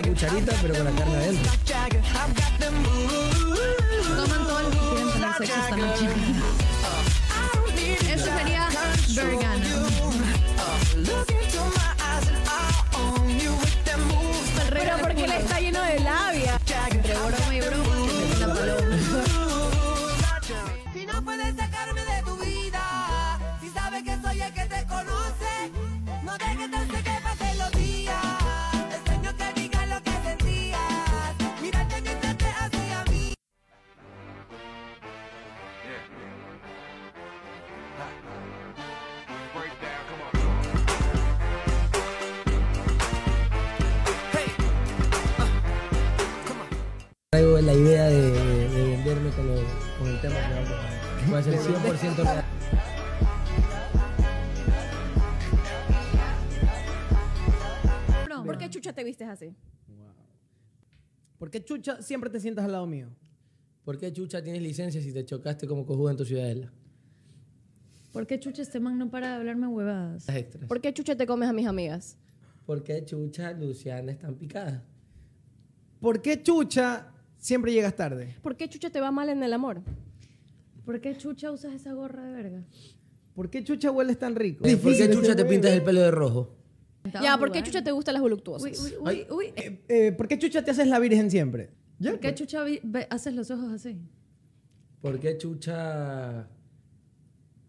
[0.00, 1.52] La cucharita, pero con la carne adentro.
[4.16, 6.08] Toman todos los que quieren tener sexo esta noche.
[8.14, 8.68] Eso sería
[9.14, 9.66] Vergana.
[14.70, 16.59] Pero porque él está lleno de labia.
[47.62, 49.54] La idea de, de- de venderme con, lo-
[49.98, 52.44] con el tema que vamos a- que va a ser 100% real.
[58.44, 59.54] ¿Por qué chucha te vistes así?
[61.38, 63.08] ¿Por qué chucha siempre te sientas al lado mío?
[63.84, 66.70] ¿Por qué chucha tienes licencia si te chocaste como cojudo en tu ciudadela?
[68.12, 70.26] ¿Por qué chucha este man no para de hablarme huevadas?
[70.26, 70.66] Las extras.
[70.66, 72.18] ¿Por qué chucha te comes a mis amigas?
[72.66, 74.82] ¿Por qué chucha Luciana están picadas?
[76.00, 78.36] ¿Por qué chucha siempre llegas tarde?
[78.42, 79.82] ¿Por qué chucha te va mal en el amor?
[80.84, 82.64] ¿Por qué chucha usas esa gorra de verga?
[83.34, 84.64] ¿Por qué chucha hueles tan rico?
[84.64, 86.56] ¿Por qué chucha te pintas el pelo de rojo?
[87.22, 88.78] Ya, ¿por qué chucha te gustan las voluptuosas?
[88.78, 89.46] Uy, uy, uy, uy.
[89.56, 91.70] Eh, eh, ¿Por qué chucha te haces la virgen siempre?
[91.98, 92.10] ¿Ya?
[92.12, 92.64] ¿Por qué chucha
[93.08, 93.98] haces los ojos así?
[95.00, 96.48] ¿Por qué chucha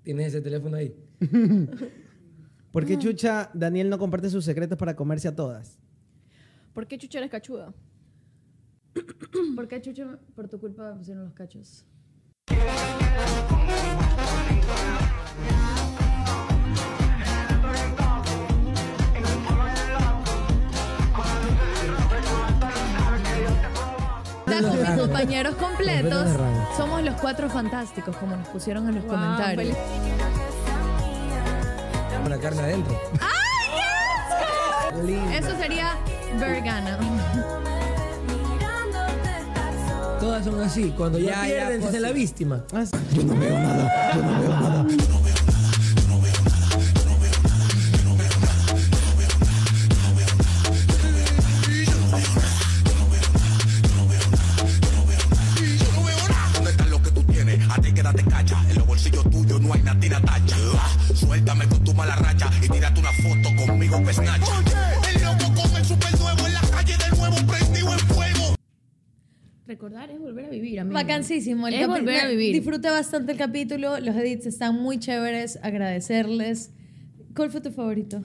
[0.04, 0.94] tienes ese teléfono ahí?
[2.72, 5.78] ¿Por qué chucha Daniel no comparte sus secretos para comerse a todas?
[6.74, 7.74] ¿Por qué chucha eres cachuda?
[9.56, 11.86] ¿Por qué, Chucho, por tu culpa me pusieron los cachos?
[24.48, 26.28] Los mis compañeros completos
[26.78, 29.76] somos los cuatro fantásticos, como nos pusieron en los comentarios.
[32.22, 33.00] Con la carne adentro.
[34.94, 35.46] ¡Ay, yes!
[35.46, 35.98] Eso sería
[36.40, 37.00] vergano.
[40.44, 40.94] Son así.
[40.98, 42.14] Cuando ya, Ya, pierden, se pues, hace la sí.
[42.16, 42.64] víctima.
[43.14, 44.84] Yo no veo nada, yo no veo nada.
[44.84, 45.31] ¿Dónde
[71.04, 71.68] Vacancísimo.
[71.68, 72.54] El Es volver a vivir.
[72.54, 74.00] Disfruté bastante el capítulo.
[74.00, 75.60] Los edits están muy chéveres.
[75.62, 76.72] Agradecerles.
[77.36, 78.24] ¿Cuál fue tu favorito?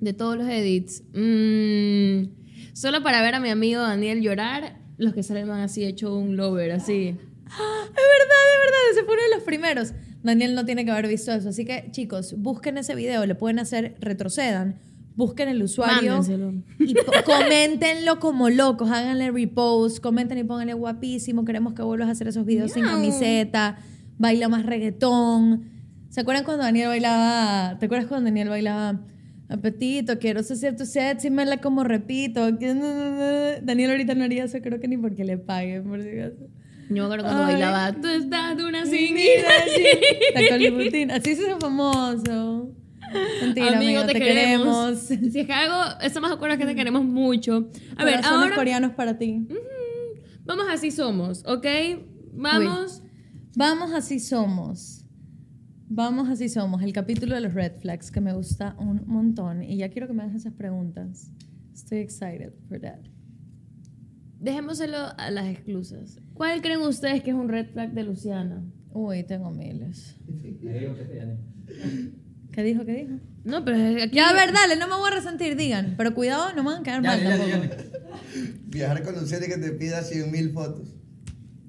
[0.00, 1.02] De todos los edits.
[1.14, 6.36] mm, solo para ver a mi amigo Daniel llorar, los que salen así hecho un
[6.36, 7.14] lover, así.
[7.52, 8.80] Es verdad, es verdad.
[8.92, 9.92] Ese fue uno de los primeros.
[10.22, 11.50] Daniel no tiene que haber visto eso.
[11.50, 13.26] Así que, chicos, busquen ese video.
[13.26, 14.78] Le pueden hacer, retrocedan.
[15.14, 16.18] Busquen el usuario.
[16.18, 16.52] Mándenselo.
[16.78, 16.94] Y
[17.24, 18.90] coméntenlo como locos.
[18.90, 20.00] Háganle repost.
[20.00, 21.44] Comenten y pónganle guapísimo.
[21.44, 23.78] Queremos que vuelvas a hacer esos videos sin camiseta.
[24.18, 25.70] Baila más reggaetón.
[26.08, 27.78] ¿Se acuerdan cuando Daniel bailaba?
[27.78, 29.00] ¿Te acuerdas cuando Daniel bailaba?
[29.48, 32.50] Apetito, quiero ser tu sexy, me la como repito.
[32.52, 36.46] Daniel ahorita no haría eso, creo que ni porque le paguen, por acaso.
[36.88, 37.52] Yo me acuerdo cuando Ay.
[37.52, 39.14] bailaba, tú estás de una sin.
[41.10, 42.70] Así se hizo famoso.
[43.40, 44.98] Mentira, amigo, te, queremos.
[44.98, 47.70] Si es que algo, estamos de acuerdo que te queremos mucho.
[47.96, 49.46] A ver, ahora coreanos para ti.
[50.44, 51.66] vamos así somos, ¿ok?
[52.32, 53.02] Vamos.
[53.54, 55.04] Vamos así somos.
[55.88, 56.82] Vamos así somos.
[56.82, 59.62] El capítulo de los red flags que me gusta un montón.
[59.62, 61.30] Y ya quiero que me hagas esas preguntas.
[61.74, 63.00] Estoy excited for that.
[64.40, 66.18] Dejémoselo a las exclusas.
[66.34, 68.64] ¿Cuál creen ustedes que es un red flag de Luciana?
[68.92, 70.16] Uy, tengo miles.
[72.52, 72.84] ¿Qué dijo?
[72.84, 73.14] ¿Qué dijo?
[73.44, 74.16] No, pero es aquí.
[74.16, 75.94] Ya, a ver, dale, no me voy a resentir, digan.
[75.96, 77.74] Pero cuidado, no me van a quedar mal tampoco.
[78.66, 80.88] Viajar con Luciana y que te pida 100 mil fotos.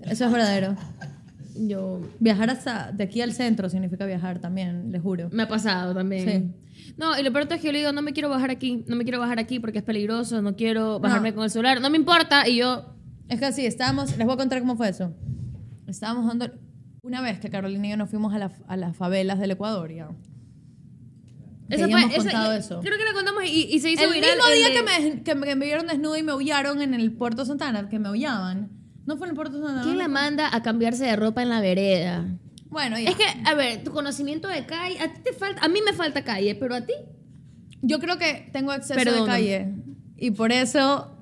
[0.02, 0.76] Eso es verdadero.
[1.56, 2.02] Yo.
[2.20, 5.30] Viajar hasta de aquí al centro significa viajar también, les juro.
[5.32, 6.56] Me ha pasado también.
[6.98, 8.96] No, y lo peor es que yo le digo, no me quiero bajar aquí, no
[8.96, 11.36] me quiero bajar aquí porque es peligroso, no quiero bajarme No.
[11.36, 12.48] con el celular, no me importa.
[12.48, 12.96] Y yo,
[13.30, 15.16] Es que así, estábamos, les voy a contar cómo fue eso.
[15.88, 16.52] Estábamos dando,
[17.04, 19.92] una vez que Carolina y yo nos fuimos a, la- a las favelas del Ecuador,
[19.94, 20.10] ya.
[21.80, 22.80] Ya fue- contado eso.
[22.82, 24.32] Creo que la contamos y, y se hizo El viral.
[24.38, 26.94] mismo el día de- que, me, que, me, me vieron desnudo y me aullaron en
[26.94, 28.70] el Puerto Santana, que me aullaban.
[29.06, 29.84] ¿No fue en el Puerto Santana?
[29.84, 32.26] ¿Quién la manda a cambiarse de ropa en la vereda?
[32.70, 33.10] Bueno, ya.
[33.10, 35.94] Es que, a ver, tu conocimiento de calle, a ti te falta, a mí me
[35.94, 36.94] falta calle, pero a ti.
[37.82, 39.22] Yo creo que tengo exceso Perdóname.
[39.22, 39.74] de calle
[40.18, 41.18] y por eso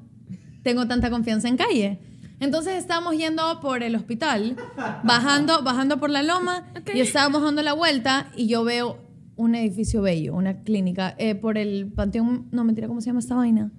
[0.64, 2.00] tengo tanta confianza en calle.
[2.40, 4.56] Entonces estábamos yendo por el hospital,
[5.04, 8.98] bajando, bajando por la loma y estábamos dando la vuelta y yo veo
[9.36, 13.36] un edificio bello, una clínica, eh, por el Panteón, no mentira, ¿cómo se llama esta
[13.36, 13.72] vaina?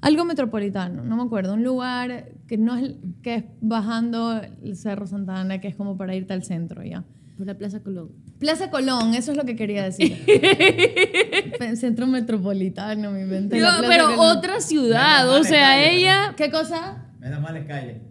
[0.00, 5.06] Algo metropolitano, no me acuerdo, un lugar que no es, que es bajando el Cerro
[5.06, 7.04] Santana, que es como para irte al centro ya.
[7.36, 8.12] Por la Plaza Colón.
[8.38, 10.16] Plaza Colón, eso es lo que quería decir.
[11.76, 13.58] Centro metropolitano, mi mente.
[13.58, 14.36] Yo, la Plaza pero Colón.
[14.36, 16.34] otra ciudad, o sea, ella...
[16.36, 17.08] ¿Qué cosa?
[17.18, 18.02] Menos mal es calle.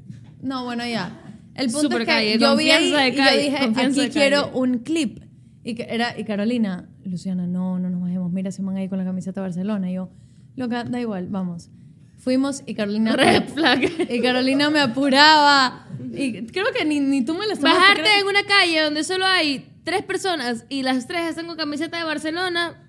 [0.42, 1.22] No, bueno, ya.
[1.56, 4.10] El punto Super es que calle, yo vi ahí de y yo calle, dije, aquí
[4.10, 4.58] quiero calle.
[4.58, 5.23] un clip.
[5.64, 8.32] Y, era, y Carolina, Luciana, no, no nos bajemos.
[8.32, 9.90] Mira, se van ahí con la camiseta de Barcelona.
[9.90, 10.10] Y yo,
[10.56, 11.70] loca, da igual, vamos.
[12.18, 13.16] Fuimos y Carolina...
[13.18, 13.82] Red flag.
[14.10, 15.88] Y Carolina me apuraba.
[16.14, 17.80] Y creo que ni, ni tú me las tomaste.
[17.80, 21.56] Bajarte creo- en una calle donde solo hay tres personas y las tres están con
[21.58, 22.80] camiseta de Barcelona.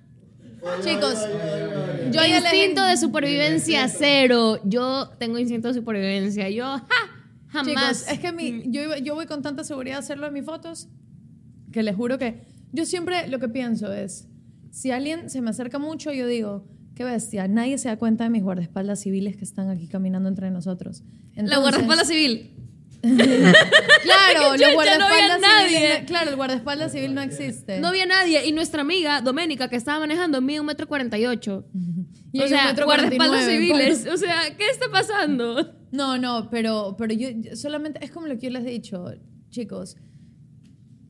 [0.82, 1.18] Chicos,
[2.10, 4.60] yo instinto de supervivencia cero.
[4.64, 6.48] Yo tengo instinto de supervivencia.
[6.48, 6.87] Yo, ja,
[7.48, 7.66] jamás.
[7.66, 10.88] Chicos, es que mi, yo, yo voy con tanta seguridad a hacerlo en mis fotos
[11.70, 12.40] que les juro que
[12.74, 14.28] yo siempre lo que pienso es,
[14.70, 18.30] si alguien se me acerca mucho, yo digo, qué bestia, nadie se da cuenta de
[18.30, 21.02] mis guardaespaldas civiles que están aquí caminando entre nosotros.
[21.37, 22.50] la guardaespaldas civil.
[23.04, 25.68] Claro, los no guardaespaldas nadie.
[25.78, 27.78] civiles- claro, el guardaespaldas civil no existe.
[27.80, 28.46] No había nadie.
[28.46, 31.66] Y nuestra amiga, Doménica, que estaba manejando, mide un metro cuarenta y ocho.
[32.32, 34.06] Y O sea, guardaespaldas 49, civiles.
[34.12, 35.72] O sea, ¿qué está pasando?
[35.92, 39.04] No, no, pero, pero yo yo solamente, es como lo que yo les he dicho,
[39.50, 39.96] chicos,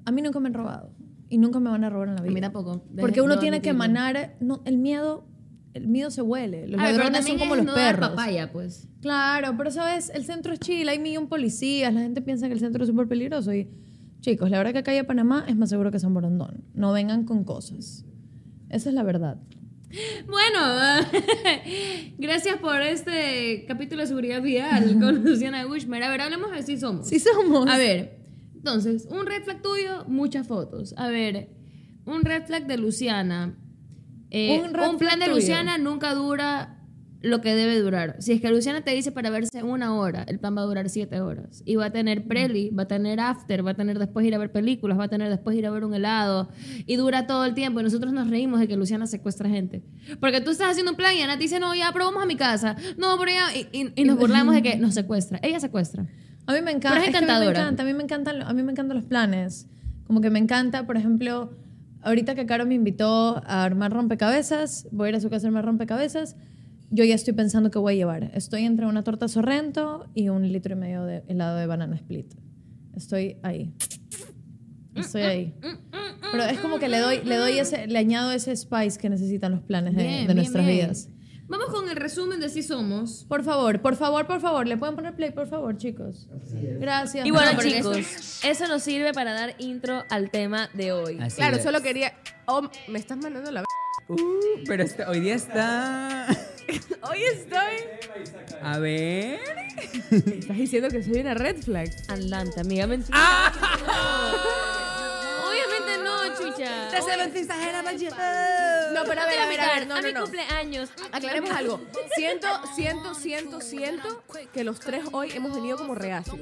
[0.05, 0.92] a mí nunca me han robado
[1.35, 2.33] y nunca me van a robar en la vida.
[2.33, 2.85] mí tampoco.
[2.90, 5.27] Deje- Porque uno debo tiene que emanar, no, el miedo,
[5.75, 8.11] el miedo se huele, los A ver, pero ladrones son como los no perros.
[8.11, 8.88] papaya, pues.
[9.01, 12.61] Claro, pero sabes, el centro es Chile, hay millón policías, la gente piensa que el
[12.61, 13.68] centro es súper peligroso y
[14.20, 16.64] chicos, la verdad que acá en Panamá es más seguro que San Borondón.
[16.75, 18.05] No vengan con cosas.
[18.70, 19.37] Esa es la verdad.
[20.27, 21.07] Bueno,
[22.18, 26.03] gracias por este capítulo de seguridad vial con Luciana Gushmer.
[26.03, 27.07] A ver, hablemos de si somos.
[27.09, 27.68] Sí somos.
[27.68, 28.18] A ver,
[28.64, 30.94] entonces, un red flag tuyo, muchas fotos.
[30.96, 31.50] A ver,
[32.07, 33.59] un red flag de Luciana.
[34.31, 35.37] Eh, Un un, plan de tuyo.
[35.37, 36.81] Luciana nunca dura
[37.20, 38.16] lo que debe durar.
[38.18, 40.88] Si es que Luciana te dice para verse una hora, el plan va a durar
[40.90, 41.62] siete horas.
[41.64, 44.38] Y va a tener preli, va a tener after, va a tener después ir a
[44.38, 46.48] ver películas, va a tener después ir a ver un helado.
[46.87, 47.81] Y dura todo el tiempo.
[47.81, 49.83] Y nosotros nos reímos de que Luciana secuestra gente.
[50.20, 52.27] Porque tú estás haciendo un plan y Ana te dice, no, ya, pero vamos a
[52.27, 52.77] mi casa.
[52.98, 53.57] No, pero ya.
[53.57, 55.38] Y, y- y nos burlamos de que nos secuestra.
[55.42, 56.07] Ella secuestra.
[56.46, 56.90] A mí me encanta.
[57.00, 58.96] Pero es que a mí me encanta, a mí me encantan, a mí me encantan
[58.96, 59.66] los planes.
[60.07, 61.50] Como que me encanta, por ejemplo,
[62.02, 65.48] ahorita que Caro me invitó a armar rompecabezas, voy a ir a su casa a
[65.48, 66.37] armar rompecabezas.
[66.90, 68.30] Yo ya estoy pensando qué voy a llevar.
[68.35, 72.35] Estoy entre una torta sorrento y un litro y medio de helado de banana split.
[72.94, 73.72] Estoy ahí.
[74.94, 75.54] Estoy ahí.
[76.30, 79.52] Pero es como que le doy, le doy ese, le añado ese spice que necesitan
[79.52, 80.78] los planes de, Bien, de bien, nuestras bien.
[80.78, 81.09] vidas.
[81.46, 83.26] Vamos con el resumen de si somos.
[83.28, 86.26] Por favor, por favor, por favor, le pueden poner play, por favor, chicos.
[86.80, 87.26] Gracias.
[87.26, 91.18] Y bueno, No, chicos, eso nos sirve para dar intro al tema de hoy.
[91.20, 91.62] Así Claro, es.
[91.62, 92.14] solo quería.
[92.46, 93.62] Oh, me estás mandando la.
[94.09, 94.16] Uh,
[94.66, 96.26] pero este- hoy día está.
[97.02, 97.59] Hoy estoy.
[98.62, 99.38] A ver.
[100.11, 101.90] Estás diciendo que soy una red flag.
[102.09, 103.18] Andante, amiga, mentira.
[103.18, 104.63] Obviamente
[106.59, 108.90] no, chucha.
[108.93, 109.87] No, pero a ver, a ver, a ver.
[109.87, 110.21] No, a no, mi no.
[110.23, 110.90] cumpleaños.
[111.12, 111.81] Aclaremos algo.
[112.14, 116.37] Siento, siento, siento, siento que los tres hoy hemos venido como reacios.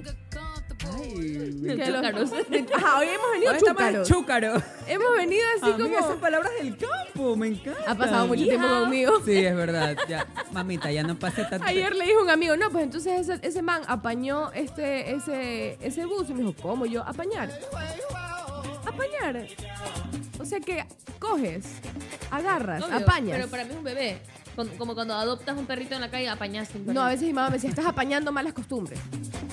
[0.95, 2.33] Ay, Que los-
[2.75, 4.09] Ajá, hoy hemos venido estamos chúcaros.
[4.09, 4.63] chúcaro.
[4.87, 6.21] Hemos venido así Amiga, esas como.
[6.21, 7.91] palabras del campo, me encanta.
[7.91, 9.23] Ha pasado mucho tiempo conmigo.
[9.25, 9.97] Sí, es verdad.
[10.09, 11.67] Ya, mamita, ya no pase tanto.
[11.67, 16.05] Ayer le dijo un amigo, no, pues entonces ese, ese man apañó este, ese, ese
[16.05, 17.03] bus y me dijo, ¿cómo yo?
[17.03, 17.49] Apañar.
[18.95, 19.47] Apañar.
[20.39, 20.85] O sea que
[21.19, 21.65] coges,
[22.31, 23.37] agarras, Obvio, apañas.
[23.37, 24.19] Pero para mí es un bebé.
[24.57, 27.01] Con- Como cuando adoptas un perrito en la calle, apañaste un perrito.
[27.01, 28.99] No, a veces mi mamá me decía, estás apañando malas costumbres.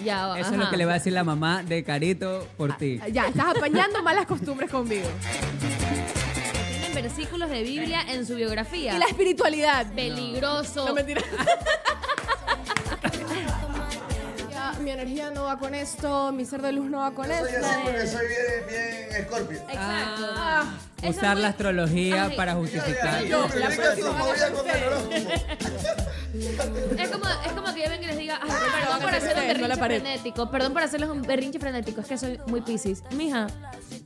[0.04, 0.52] Ya, Eso ajá.
[0.56, 3.00] es lo que le va a decir la mamá de Carito por ti.
[3.12, 5.08] Ya, estás apañando malas costumbres conmigo.
[6.72, 8.96] Tienen versículos de Biblia en su biografía.
[8.96, 9.88] Y la espiritualidad.
[9.94, 10.86] Peligroso.
[10.88, 11.22] No, mentira.
[14.90, 17.64] Mi energía no va con esto, mi ser de luz no va con Soy esto.
[17.64, 19.58] así porque soy bien, bien escorpio.
[19.60, 20.26] Exacto.
[20.36, 20.74] Ah,
[21.08, 23.22] Usar la astrología Ay, para justificar.
[23.24, 25.28] Yo, la yo próxima como vez voy a comer usted.
[25.28, 26.10] horóscopo.
[27.00, 29.38] Es como, es como que yo venga y les diga, "Ay, perdón póngase por hacer
[29.38, 30.02] un berrinche pared".
[30.02, 33.04] frenético, perdón por hacerles un berrinche frenético, es que soy muy piscis.
[33.12, 33.48] Mija,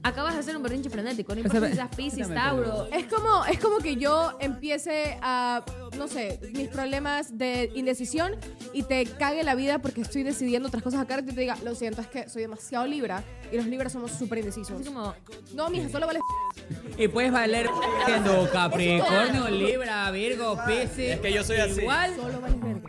[0.04, 2.88] acabas de hacer un berrinche frenético, no importa si seas Espérame, Tauro.
[2.92, 5.64] Es como, es como que yo empiece a,
[5.98, 8.36] no sé, mis problemas de indecisión
[8.74, 11.76] y te cague la vida porque estoy decidiendo otras cosas acá y te diga, lo
[11.76, 14.80] siento, es que soy demasiado libra y los libras somos súper indecisos.
[14.80, 15.14] Así como,
[15.54, 16.20] No, mija, solo vale
[16.98, 17.68] Y puedes valer
[18.06, 21.12] siendo Capricornio, Libra, Virgo, Piscis.
[21.12, 21.82] Es que yo soy así.
[21.82, 22.16] Igual.
[22.16, 22.88] solo vale verga.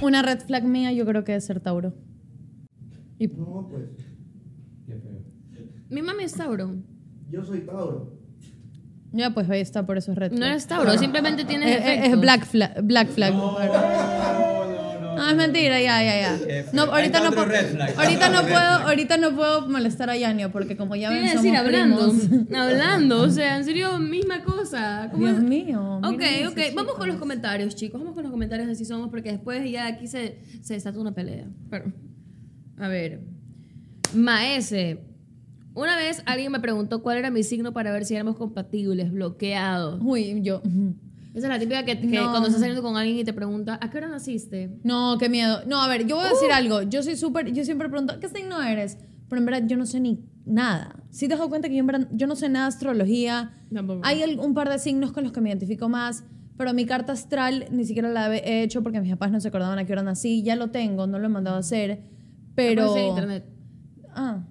[0.00, 1.94] Una red flag mía yo creo que es ser Tauro.
[3.18, 3.84] Y No, pues.
[5.90, 6.74] mi mami es Tauro.
[7.30, 8.12] Yo soy Tauro.
[9.12, 10.40] ya pues ahí está, por eso es red flag.
[10.40, 12.20] No eres Tauro, simplemente tienes Es, es- es defectos.
[12.20, 12.82] black flag.
[12.82, 13.34] Black flag.
[15.16, 16.64] No, es mentira, ya, ya, ya.
[16.72, 17.46] No, ahorita no, puedo,
[17.96, 21.56] ahorita no puedo, ahorita no puedo molestar a Yanio porque como ya ven somos decir
[21.56, 22.52] hablando, primos.
[22.52, 25.08] hablando, o sea, en serio, misma cosa.
[25.12, 25.44] ¿Cómo Dios es?
[25.44, 25.98] mío.
[26.02, 28.00] Ok, ok, esos vamos con los comentarios, chicos.
[28.00, 31.46] Vamos con los comentarios así somos, porque después ya aquí se, se desata una pelea.
[31.70, 31.92] Pero,
[32.78, 33.20] a ver.
[34.14, 35.00] Maese.
[35.74, 39.98] Una vez alguien me preguntó cuál era mi signo para ver si éramos compatibles, bloqueado.
[40.02, 40.62] Uy, yo.
[41.34, 42.30] Esa es la típica que, que No.
[42.30, 44.78] cuando estás saliendo con alguien y te pregunta, ¿a qué hora naciste?
[44.84, 45.62] No, qué miedo.
[45.66, 46.82] No, a ver, yo voy a decir algo.
[46.82, 48.98] Yo soy súper, yo siempre pregunto, ¿qué signo eres?
[49.28, 50.94] Pero en verdad yo no sé ni nada.
[51.10, 53.52] Sí te has dado cuenta que yo en verdad yo no sé nada de astrología.
[53.72, 54.02] Tampoco.
[54.04, 56.22] Hay un par de signos con los que me identifico más,
[56.56, 59.78] pero mi carta astral ni siquiera la he hecho porque mis papás no se acordaban
[59.80, 60.44] a qué hora nací.
[60.44, 62.13] Ya lo tengo, no lo he mandado a hacer.
[62.54, 62.96] Pero...
[62.96, 63.44] En internet.
[64.14, 64.44] Ah,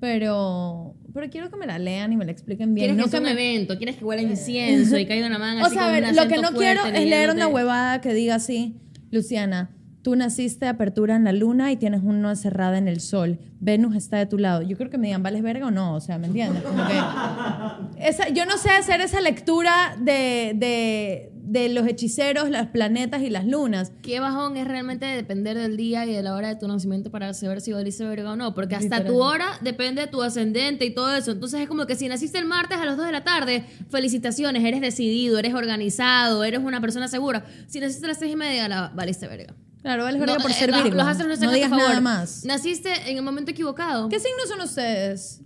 [0.00, 0.94] pero...
[1.14, 2.86] Pero quiero que me la lean y me la expliquen bien.
[2.86, 5.60] Quieres no que sea un me- evento, quieres que huela incienso y caiga una mano
[5.62, 8.14] o así sea, a con ver, lo que no quiero es leer una huevada que
[8.14, 12.88] diga así, Luciana, tú naciste de apertura en la luna y tienes una cerrada en
[12.88, 13.38] el sol.
[13.60, 14.62] Venus está de tu lado.
[14.62, 15.94] Yo creo que me digan, ¿vales verga o no?
[15.94, 16.62] O sea, ¿me entiendes?
[16.62, 22.68] Como que esa, yo no sé hacer esa lectura de, de, de los hechiceros, los
[22.68, 23.92] planetas y las lunas.
[24.02, 27.34] Qué bajón es realmente depender del día y de la hora de tu nacimiento para
[27.34, 28.54] saber si valiste verga o no.
[28.54, 29.06] Porque hasta Literal.
[29.12, 31.32] tu hora depende de tu ascendente y todo eso.
[31.32, 34.64] Entonces es como que si naciste el martes a las 2 de la tarde, felicitaciones,
[34.64, 37.44] eres decidido, eres organizado, eres una persona segura.
[37.66, 39.54] Si naciste a las 6 y media, la valiste verga.
[39.82, 40.96] Claro, vales verga No, por eh, ser los- Virgo.
[40.98, 41.88] Los astros no, están no digas favor.
[41.88, 42.44] nada más.
[42.44, 44.08] Naciste en el momento equivocado.
[44.08, 45.40] ¿Qué signos son ustedes?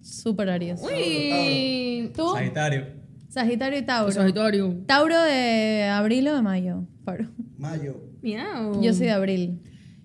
[0.00, 0.80] Súper Aries.
[0.80, 2.12] Uy.
[2.16, 2.32] ¿Tú?
[2.32, 2.95] Sagitario.
[3.40, 4.12] Sagitario y Tauro.
[4.12, 4.74] Sagitario.
[4.86, 6.86] ¿Tauro de abril o de mayo?
[7.04, 7.26] Paro.
[7.58, 8.00] Mayo.
[8.22, 8.80] Miau.
[8.82, 9.60] Yo soy de abril.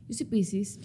[0.10, 0.78] Yo soy Pisces.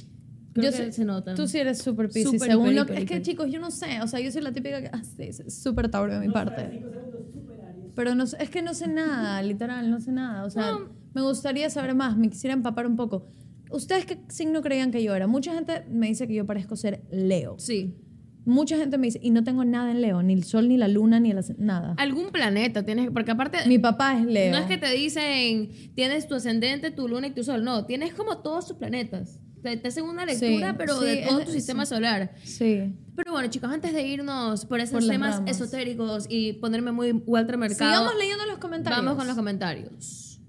[0.52, 1.34] Creo Yo que sé- se nota.
[1.34, 2.40] Tú sí eres súper Pisces.
[2.40, 3.22] Según hiper, lo hiper, Es que, hiper.
[3.22, 4.00] chicos, yo no sé.
[4.00, 4.90] O sea, yo soy la típica que...
[4.92, 6.84] Ah, sí, es súper Tauro de mi parte.
[7.96, 10.44] Pero no es que no sé nada, literal, no sé nada.
[10.44, 10.78] O sea,
[11.14, 13.26] me gustaría saber más, me quisiera empapar un poco.
[13.72, 15.26] ¿Ustedes qué signo creían que yo era?
[15.26, 17.56] Mucha gente me dice que yo parezco ser Leo.
[17.58, 17.96] Sí.
[18.46, 20.86] Mucha gente me dice, y no tengo nada en Leo, ni el sol, ni la
[20.88, 21.94] luna, ni el as- nada.
[21.98, 24.52] Algún planeta tienes, porque aparte Mi papá es Leo.
[24.52, 28.14] no es que te dicen tienes tu ascendente, tu luna y tu sol, no, tienes
[28.14, 29.40] como todos tus planetas.
[29.62, 32.32] Te, te hacen una lectura, Sí, pero sí, de todo es- tu sistema solar.
[32.44, 32.94] Sí.
[33.16, 37.10] Pero bueno, chicos, antes de irnos por esos Por las temas esotéricos y ponerme muy
[37.26, 39.02] Walter Mercado, Sigamos leyendo los comentarios.
[39.04, 40.40] vamos con los comentarios.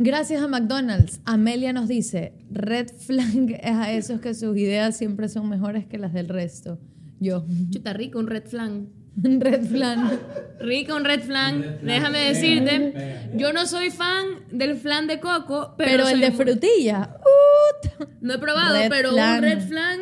[0.00, 1.20] Gracias a McDonald's.
[1.24, 5.96] Amelia nos dice, red flag es a esos que sus ideas siempre son mejores que
[5.98, 6.78] las del resto.
[7.20, 7.44] Yo.
[7.70, 8.88] Chuta rico, un red flan.
[9.16, 10.20] red flan.
[10.60, 11.78] Rico, un red flan.
[11.82, 17.16] Déjame decirte, yo no soy fan del flan de coco, pero, Pero, el de frutilla.
[17.20, 18.08] ¡ut!
[18.20, 19.36] No he probado, Red pero flan.
[19.36, 20.00] un red flan.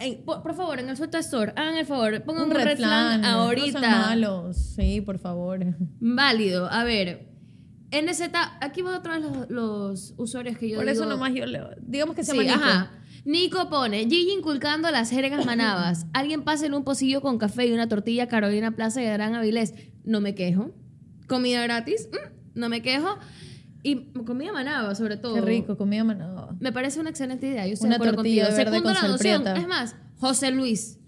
[0.00, 3.20] eh, por, por favor, en el Suelta Store, hagan el favor, pongan un, red, flan,
[3.20, 3.78] No ahorita.
[3.80, 4.56] sean malos.
[4.76, 5.60] Sí, por favor.
[6.00, 6.68] Válido.
[6.70, 7.28] A ver,
[7.92, 8.22] NZ,
[8.60, 10.92] aquí van otra vez los, los usuarios que yo Por digo.
[11.00, 11.70] eso nomás yo leo.
[11.80, 12.64] Digamos que se Sí, llama Nico.
[12.68, 12.90] ajá.
[13.24, 16.06] Nico pone, Gigi inculcando las jergas manabas.
[16.12, 19.74] Alguien pásele un pocillo con café y una tortilla Carolina Plaza de Gran Avilés.
[20.04, 20.72] No me quejo.
[21.26, 23.18] Comida gratis, mm, no me quejo.
[23.82, 25.34] Y comida manaba, sobre todo.
[25.34, 26.54] Qué rico, comida manada.
[26.60, 27.66] Me parece una excelente idea.
[27.66, 28.56] Yo estoy Una de tortilla contigo.
[28.56, 29.46] verde Segundo con la noción.
[29.56, 30.98] Es más, José Luis.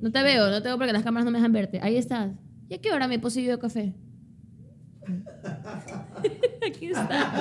[0.00, 1.80] No te veo, no te veo porque las cámaras no me dejan verte.
[1.82, 2.32] Ahí estás.
[2.68, 3.94] ¿Y a qué hora mi pocillo de café?
[6.66, 7.34] Aquí está.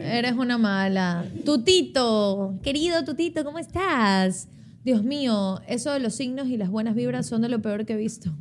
[0.00, 1.24] Eres una mala.
[1.44, 4.48] Tutito, querido Tutito, ¿cómo estás?
[4.84, 7.92] Dios mío, eso de los signos y las buenas vibras son de lo peor que
[7.92, 8.32] he visto.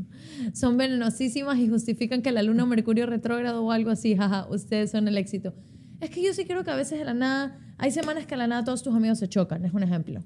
[0.54, 4.92] Son venenosísimas y justifican que la luna o Mercurio retrógrado o algo así, jaja, ustedes
[4.92, 5.54] son el éxito.
[6.00, 8.38] Es que yo sí creo que a veces de la nada, hay semanas que de
[8.38, 10.22] la nada todos tus amigos se chocan, es un ejemplo.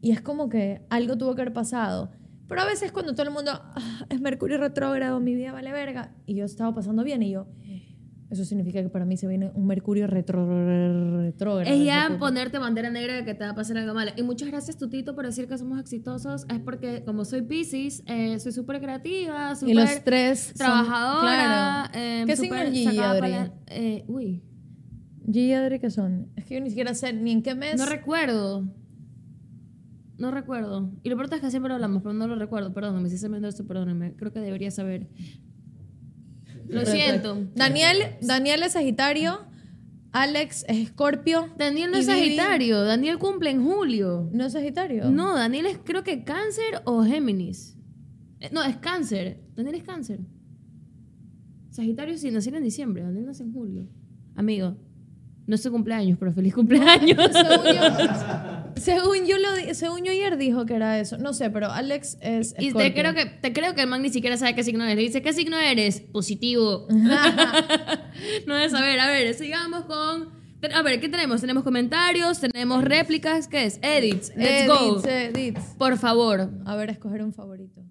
[0.00, 2.10] Y es como que algo tuvo que haber pasado.
[2.48, 6.14] Pero a veces cuando todo el mundo, "Ah, es Mercurio retrógrado, mi vida vale verga,
[6.26, 7.46] y yo estaba pasando bien y yo,
[8.28, 10.46] eso significa que para mí se viene un Mercurio retro,
[11.22, 11.72] retrógrado.
[11.74, 14.10] Es ya ponerte bandera negra de que te va a pasar algo malo.
[14.16, 16.44] Y muchas gracias, Tutito, por decir que somos exitosos.
[16.48, 21.88] Es porque, como soy Pisces, eh, soy súper creativa, súper Y los tres son- trabajadora.
[21.90, 21.90] claro.
[21.94, 23.30] eh, ¿Qué signo Gigi, Adri?
[23.30, 24.42] la- eh, uy,
[25.26, 26.28] Gigi y Adri, ¿qué son?
[26.36, 27.76] Es que yo ni siquiera sé ni en qué mes.
[27.78, 28.64] no recuerdo.
[30.18, 30.90] No recuerdo.
[31.02, 32.72] Y lo peor es que siempre lo hablamos, pero no lo recuerdo.
[32.72, 34.14] Perdóname, si se me dio esto, perdóname.
[34.16, 35.08] Creo que debería saber.
[36.68, 37.46] Lo siento.
[37.54, 39.40] Daniel, Daniel es Sagitario,
[40.12, 41.48] Alex es Escorpio.
[41.58, 42.82] Daniel no es Vivi- Sagitario.
[42.82, 44.28] Daniel cumple en julio.
[44.32, 45.10] ¿No es Sagitario?
[45.10, 47.76] No, Daniel es creo que cáncer o Géminis.
[48.40, 49.40] Eh, No, es cáncer.
[49.54, 50.20] Daniel es cáncer.
[51.70, 53.02] Sagitario sí, nació en diciembre.
[53.02, 53.86] Daniel nace en julio.
[54.34, 54.76] Amigo,
[55.46, 57.18] no es su cumpleaños, pero feliz cumpleaños.
[57.32, 57.82] Según yo,
[58.76, 61.18] según yo lo según yo ayer dijo que era eso.
[61.18, 64.10] No sé, pero Alex es y te creo, que, te creo que el man ni
[64.10, 64.96] siquiera sabe qué signo eres.
[64.96, 66.00] Le dice, ¿qué signo eres?
[66.00, 66.86] Positivo.
[68.46, 69.00] no debe saber.
[69.00, 70.36] A ver, sigamos con...
[70.74, 71.40] A ver, ¿qué tenemos?
[71.40, 73.46] Tenemos comentarios, tenemos réplicas.
[73.46, 73.78] ¿Qué es?
[73.82, 74.32] Edits.
[74.34, 75.00] Let's go.
[75.04, 75.60] Edits, edits.
[75.78, 76.50] Por favor.
[76.64, 77.82] A ver, escoger un favorito.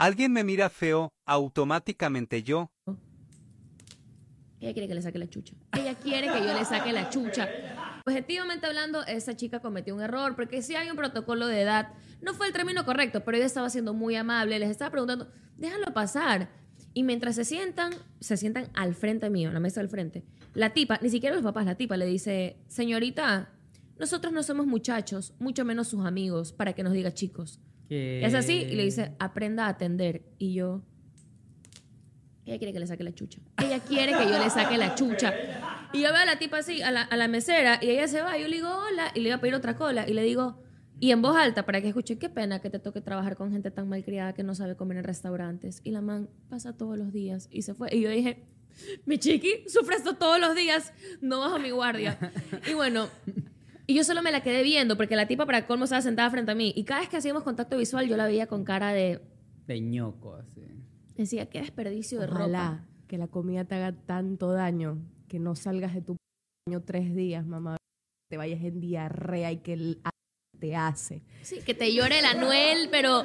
[0.00, 2.70] Alguien me mira feo, automáticamente yo.
[4.58, 5.52] Ella quiere que le saque la chucha.
[5.76, 7.46] Ella quiere que yo le saque la chucha.
[8.06, 11.92] Objetivamente hablando, esa chica cometió un error, porque si hay un protocolo de edad,
[12.22, 15.92] no fue el término correcto, pero ella estaba siendo muy amable, les estaba preguntando, déjalo
[15.92, 16.48] pasar.
[16.94, 20.24] Y mientras se sientan, se sientan al frente mío, en la mesa del frente.
[20.54, 23.50] La tipa, ni siquiera los papás, la tipa le dice, señorita,
[23.98, 27.60] nosotros no somos muchachos, mucho menos sus amigos, para que nos diga chicos.
[27.90, 30.22] Es así, y le dice, aprenda a atender.
[30.38, 30.82] Y yo,
[32.46, 33.40] ella quiere que le saque la chucha.
[33.62, 35.34] Ella quiere que yo le saque la chucha.
[35.92, 38.22] Y yo veo a la tipa así, a la, a la mesera, y ella se
[38.22, 38.38] va.
[38.38, 40.08] Y yo le digo, hola, y le iba a pedir otra cola.
[40.08, 40.62] Y le digo,
[41.00, 43.70] y en voz alta, para que escuche, qué pena que te toque trabajar con gente
[43.70, 45.80] tan malcriada que no sabe comer en restaurantes.
[45.82, 47.88] Y la man pasa todos los días y se fue.
[47.94, 48.44] Y yo dije,
[49.06, 52.18] mi chiqui, sufre esto todos los días, no bajo mi guardia.
[52.70, 53.08] Y bueno,
[53.90, 56.52] y yo solo me la quedé viendo, porque la tipa para colmo estaba sentada frente
[56.52, 56.72] a mí.
[56.76, 59.20] Y cada vez que hacíamos contacto visual, yo la veía con cara de,
[59.66, 60.62] De ñoco, así.
[61.16, 62.38] decía, qué desperdicio de ropa.
[62.38, 66.14] Ojalá que la comida te haga tanto daño que no salgas de tu
[66.68, 67.78] baño tres días, mamá.
[68.30, 70.00] Te vayas en diarrea y que el
[70.60, 71.22] te hace.
[71.42, 73.24] Sí, que te llore el Anuel, pero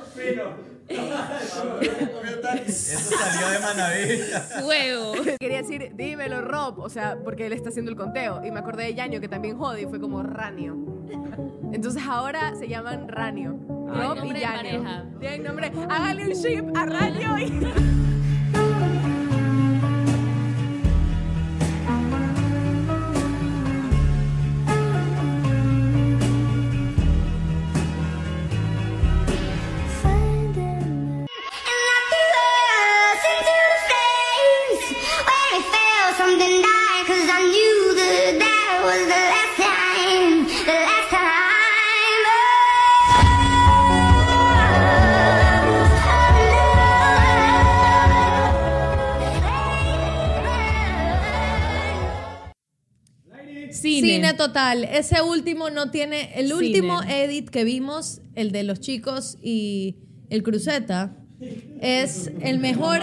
[2.65, 4.63] Eso salió de Manaví.
[4.63, 5.13] fuego.
[5.39, 8.43] Quería decir, dímelo, Rob, o sea, porque él está haciendo el conteo.
[8.45, 10.75] Y me acordé de Yaño, que también jode, y fue como Ranio.
[11.73, 13.57] Entonces ahora se llaman Ranio.
[13.67, 15.05] Rob y pareja.
[15.19, 15.71] Tienen nombre.
[15.89, 18.05] Hágale un ship a Ranio y.
[54.47, 54.83] total.
[54.83, 56.31] Ese último no tiene.
[56.35, 59.97] El último edit que vimos, el de los chicos y
[60.29, 61.17] el cruceta,
[61.81, 62.99] es el mejor.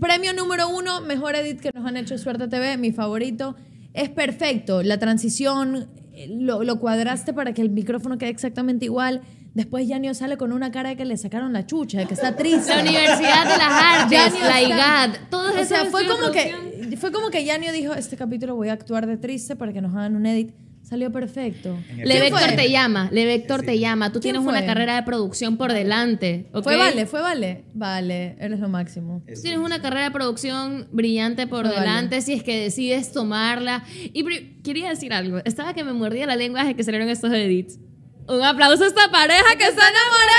[0.00, 3.56] Premio número uno, mejor edit que nos han hecho Suerte TV, mi favorito.
[3.94, 4.82] Es perfecto.
[4.82, 5.88] La transición,
[6.28, 9.22] lo, lo cuadraste para que el micrófono quede exactamente igual.
[9.54, 12.36] Después Yanio sale con una cara de que le sacaron la chucha, de que está
[12.36, 12.74] triste.
[12.74, 16.67] La Universidad de las Artes, la IGAD, todos O sea, fue como que
[16.98, 19.94] fue como que Yanio dijo, este capítulo voy a actuar de triste para que nos
[19.94, 20.52] hagan un edit.
[20.82, 21.76] Salió perfecto.
[21.96, 24.06] Le ¿Quién Vector te llama, Le Vector te llama.
[24.10, 24.66] Tú ¿Quién tienes una fue?
[24.66, 26.48] carrera de producción por delante.
[26.54, 26.64] ¿ok?
[26.64, 27.64] Fue Vale, fue Vale.
[27.74, 29.22] Vale, eres lo máximo.
[29.26, 31.86] Tú tienes una carrera de producción brillante por Fue Vale.
[31.86, 33.84] delante si es que decides tomarla.
[34.14, 34.24] Y
[34.62, 35.40] quería decir algo.
[35.44, 37.78] Estaba que me mordía la lengua desde que salieron estos edits.
[38.26, 40.38] Un aplauso a esta pareja que está enamorada.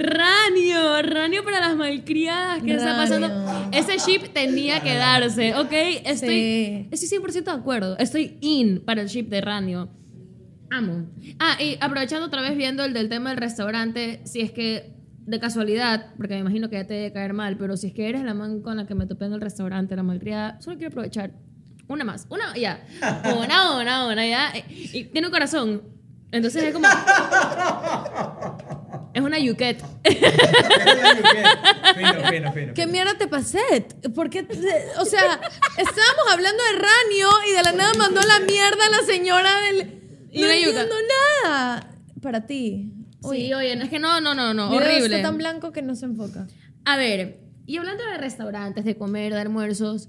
[0.00, 2.62] Ranio, Ranio para las malcriadas.
[2.62, 3.28] ¿Qué está pasando?
[3.72, 5.72] Ese ship tenía que darse, ¿ok?
[6.04, 7.98] Estoy, estoy 100% de acuerdo.
[7.98, 9.90] Estoy in para el ship de Ranio.
[10.70, 11.06] Amo.
[11.38, 14.94] Ah, y aprovechando otra vez viendo el del tema del restaurante, si es que
[15.26, 18.08] de casualidad, porque me imagino que ya te debe caer mal, pero si es que
[18.08, 20.92] eres la man con la que me topé en el restaurante, la malcriada, solo quiero
[20.92, 21.32] aprovechar.
[21.88, 22.84] Una más, una, ya.
[23.36, 24.52] Una, una, una, ya.
[24.56, 25.99] Y, y tiene un corazón.
[26.32, 26.88] Entonces es como.
[29.12, 29.82] Es una yuquet.
[31.96, 32.74] Fino, fino, fino.
[32.74, 33.58] ¿Qué mierda te pasé?
[34.14, 34.44] ¿Por qué?
[34.44, 34.56] te-
[34.98, 35.40] o sea,
[35.76, 40.28] estábamos hablando de Ranio y de la nada mandó la mierda a la señora del.
[40.30, 40.68] Y no una yuca.
[40.82, 40.94] entiendo
[41.44, 41.90] nada.
[42.22, 42.92] Para ti.
[43.28, 44.70] Sí, oye, no es que no, no, no, no.
[44.70, 45.16] Horrible.
[45.16, 46.46] Está tan blanco que no se enfoca.
[46.84, 50.08] A ver, y hablando de restaurantes, de comer, de almuerzos,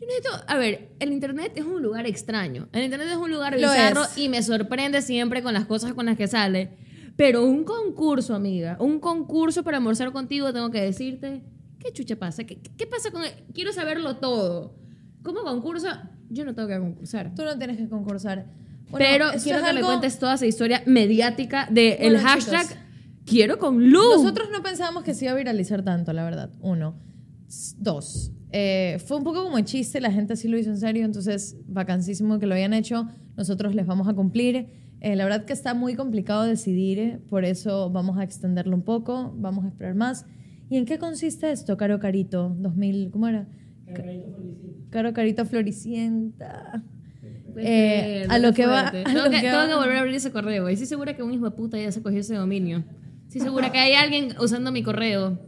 [0.00, 2.68] yo necesito, a ver, el internet es un lugar extraño.
[2.72, 4.16] El internet es un lugar Lo bizarro es.
[4.18, 6.70] y me sorprende siempre con las cosas con las que sale.
[7.16, 11.42] Pero un concurso, amiga, un concurso para almorzar contigo, tengo que decirte,
[11.80, 12.44] ¿qué chucha pasa?
[12.44, 14.76] ¿Qué, qué pasa con el- Quiero saberlo todo.
[15.24, 15.88] ¿Cómo concurso?
[16.30, 17.34] Yo no tengo que concursar.
[17.34, 18.46] Tú no tienes que concursar.
[18.90, 22.62] Bueno, Pero quiero que me algo- cuentes toda esa historia mediática del el Bueno, hashtag
[22.68, 22.78] chicos.
[23.26, 24.00] quiero con Lu.
[24.16, 26.50] Nosotros no pensábamos que se iba a viralizar tanto, la verdad.
[26.60, 26.94] Uno.
[27.78, 28.30] Dos.
[28.52, 32.38] Eh, fue un poco como chiste, la gente sí lo hizo en serio, entonces vacancísimo
[32.38, 33.08] que lo hayan hecho.
[33.36, 34.68] Nosotros les vamos a cumplir.
[35.00, 38.82] Eh, la verdad que está muy complicado decidir, eh, por eso vamos a extenderlo un
[38.82, 40.26] poco, vamos a esperar más.
[40.70, 42.54] ¿Y en qué consiste esto, Caro Carito?
[42.58, 43.46] 2000, ¿cómo era?
[44.90, 46.82] Caro Carito Floricienta.
[47.56, 48.88] Eh, a lo que va.
[48.88, 50.68] a Tengo lo que, que tengo que volver a abrir ese correo.
[50.68, 52.84] Y estoy segura que un hijo de puta ya se cogió ese dominio.
[53.26, 55.38] Estoy segura que hay alguien usando mi correo.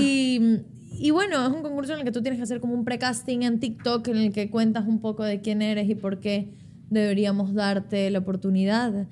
[0.00, 0.60] Y,
[1.00, 3.42] y bueno, es un concurso en el que tú tienes que hacer como un precasting
[3.42, 6.48] en TikTok en el que cuentas un poco de quién eres y por qué
[6.90, 9.06] deberíamos darte la oportunidad.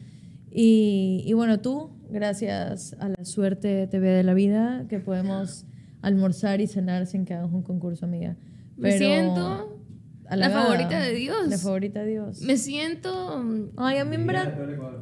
[0.50, 5.64] Y, y bueno, tú, gracias a la suerte TV de la vida, que podemos
[6.02, 8.36] almorzar y cenar sin que hagas un concurso, amiga.
[8.76, 9.82] Me Pero siento
[10.30, 11.48] la favorita de Dios.
[11.48, 12.40] La favorita de Dios.
[12.42, 14.54] Me siento mm, Ay, a mí en verdad,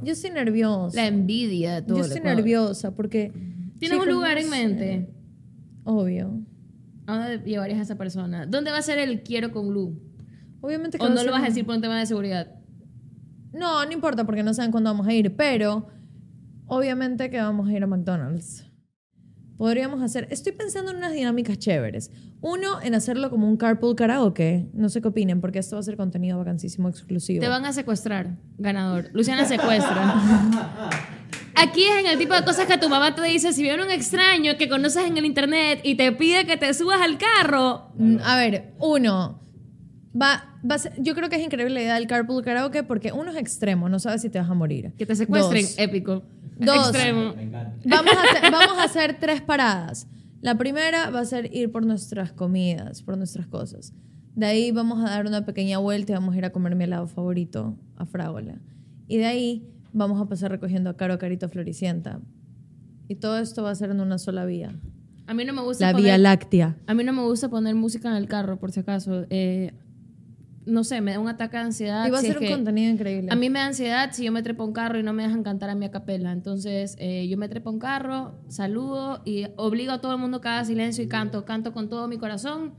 [0.02, 0.96] yo estoy nerviosa.
[0.96, 3.32] la envidia de todo Yo estoy nerviosa porque...
[3.78, 4.50] ¿Tienes un chicos, lugar no en sé.
[4.50, 5.08] mente?
[5.84, 6.42] Obvio.
[7.10, 8.46] ¿A dónde llevarías a esa persona?
[8.46, 10.00] ¿Dónde va a ser el quiero con Lu?
[10.60, 12.48] Obviamente que ¿O no ser lo vas a decir por un tema de seguridad?
[13.52, 15.88] No, no importa porque no saben cuándo vamos a ir, pero
[16.66, 18.66] obviamente que vamos a ir a McDonald's.
[19.56, 22.10] Podríamos hacer, estoy pensando en unas dinámicas chéveres.
[22.40, 24.70] Uno, en hacerlo como un carpool karaoke.
[24.72, 27.42] No sé qué opinen, porque esto va a ser contenido vacancísimo exclusivo.
[27.42, 29.10] Te van a secuestrar, ganador.
[29.12, 30.14] Luciana secuestra.
[31.62, 33.90] Aquí es en el tipo de cosas que tu mamá te dice, si viene un
[33.90, 38.16] extraño que conoces en el internet y te pide que te subas al carro, Mm,
[38.24, 39.40] A ver, uno,
[40.20, 43.12] va, va a ser- yo creo que es increíble la idea del carpool karaoke porque
[43.12, 44.92] uno es extremo, no sabes si te vas a morir.
[44.96, 45.78] que te secuestren, Dos.
[45.78, 46.22] épico.
[46.58, 46.88] Dos.
[46.90, 47.34] Extremo.
[47.84, 50.06] Vamos a, hacer, vamos a hacer tres paradas.
[50.42, 53.92] La primera va a ser ir por nuestras comidas, por nuestras cosas.
[54.34, 56.84] De ahí vamos a dar una pequeña vuelta y vamos a ir a comer mi
[56.84, 58.58] helado favorito, a Frágola.
[59.08, 62.20] Y de ahí vamos a pasar recogiendo a Caro Carito Floricienta.
[63.08, 64.72] Y todo esto va a ser en una sola vía.
[65.26, 66.76] A mí no me gusta La poner- Vía Láctea.
[66.86, 69.26] A mí no me gusta poner música en el carro, por si acaso.
[69.30, 69.72] Eh,
[70.66, 72.06] no sé, me da un ataque de ansiedad.
[72.06, 73.30] Y va a si ser es un contenido increíble.
[73.32, 75.22] A mí me da ansiedad si yo me trepo a un carro y no me
[75.24, 76.32] dejan cantar a mi capela.
[76.32, 80.40] Entonces, eh, yo me trepo a un carro, saludo y obligo a todo el mundo
[80.40, 81.44] que haga silencio y canto.
[81.44, 82.74] Canto con todo mi corazón.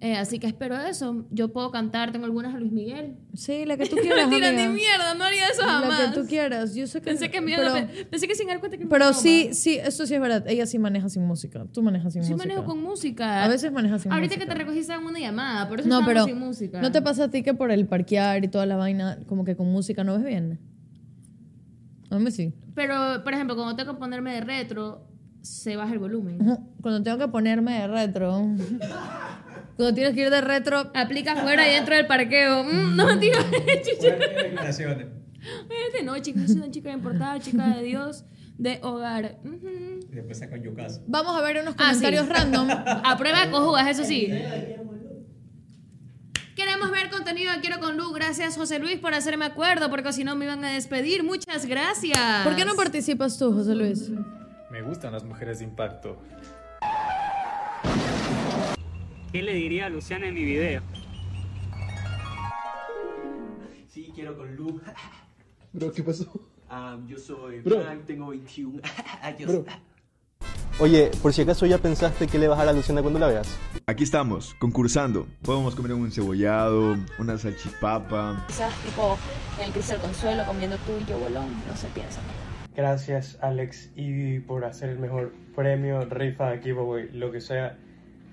[0.00, 1.26] Eh, así que espero eso.
[1.32, 3.16] Yo puedo cantar, tengo algunas a Luis Miguel.
[3.34, 4.68] Sí, la que tú quieras, Mentira, amiga.
[4.68, 6.00] ni mierda, no haría eso La jamás.
[6.14, 6.72] que tú quieras.
[6.76, 9.12] Yo sé que Pensé que, pero, pe- pensé que sin dar cuenta que pero no,
[9.12, 9.54] sí, ma.
[9.54, 10.44] sí, esto sí es verdad.
[10.46, 11.66] Ella sí maneja sin música.
[11.72, 12.48] Tú manejas sin Sí música.
[12.48, 13.42] manejo con música.
[13.44, 14.44] A veces manejas sin Ahorita música.
[14.46, 16.80] que te recogiste en una llamada, por eso No, pero sin música.
[16.80, 19.56] ¿no te pasa a ti que por el parquear y toda la vaina, como que
[19.56, 20.60] con música no ves bien?
[22.10, 22.52] A mí sí.
[22.76, 25.04] Pero, por ejemplo, cuando tengo que ponerme de retro,
[25.42, 26.38] se baja el volumen.
[26.80, 28.46] Cuando tengo que ponerme de retro.
[29.78, 30.90] Cuando tienes que ir de retro.
[30.92, 32.64] Aplica afuera y dentro del parqueo.
[32.64, 33.08] Mm, no.
[33.20, 34.16] Chucha.
[34.16, 35.06] Declaraciones.
[35.86, 38.24] Este no, chicos, yo soy una chica importada, chica de Dios,
[38.58, 39.38] de hogar.
[39.44, 40.00] Ujú.
[40.10, 41.00] Y después sacan yucazo.
[41.06, 42.00] Vamos a ver unos Ah, sí.
[42.02, 42.68] comentarios random.
[43.04, 44.28] A prueba de cojudas, eso sí.
[46.56, 48.12] Queremos ver contenido de Quiero con Lu.
[48.12, 51.22] Gracias, José Luis, por hacerme acuerdo, porque si no me iban a despedir.
[51.22, 52.18] Muchas gracias.
[52.42, 54.10] ¿Por qué no participas tú, José Luis?
[54.72, 56.20] Me gustan las mujeres de impacto.
[59.32, 60.82] ¿Qué le diría a Luciana en mi video?
[63.88, 64.80] Sí, quiero con Lu.
[65.72, 66.26] Bro, ¿qué pasó?
[66.70, 67.82] Ah, yo soy Bro.
[67.82, 68.80] Frank, tengo 21
[69.22, 69.50] años.
[69.50, 69.64] Bro.
[70.80, 73.26] Oye, por si acaso ya pensaste que le vas a dar a Luciana cuando la
[73.26, 73.58] veas.
[73.86, 75.26] Aquí estamos, concursando.
[75.42, 78.44] Podemos comer un cebollado, una salchipapa.
[78.46, 79.18] Quizás tipo
[79.58, 82.20] en el Cristo del Consuelo comiendo tú y yo bolón, no se piensa.
[82.76, 87.76] Gracias Alex y por hacer el mejor premio, rifa, giveaway, lo que sea,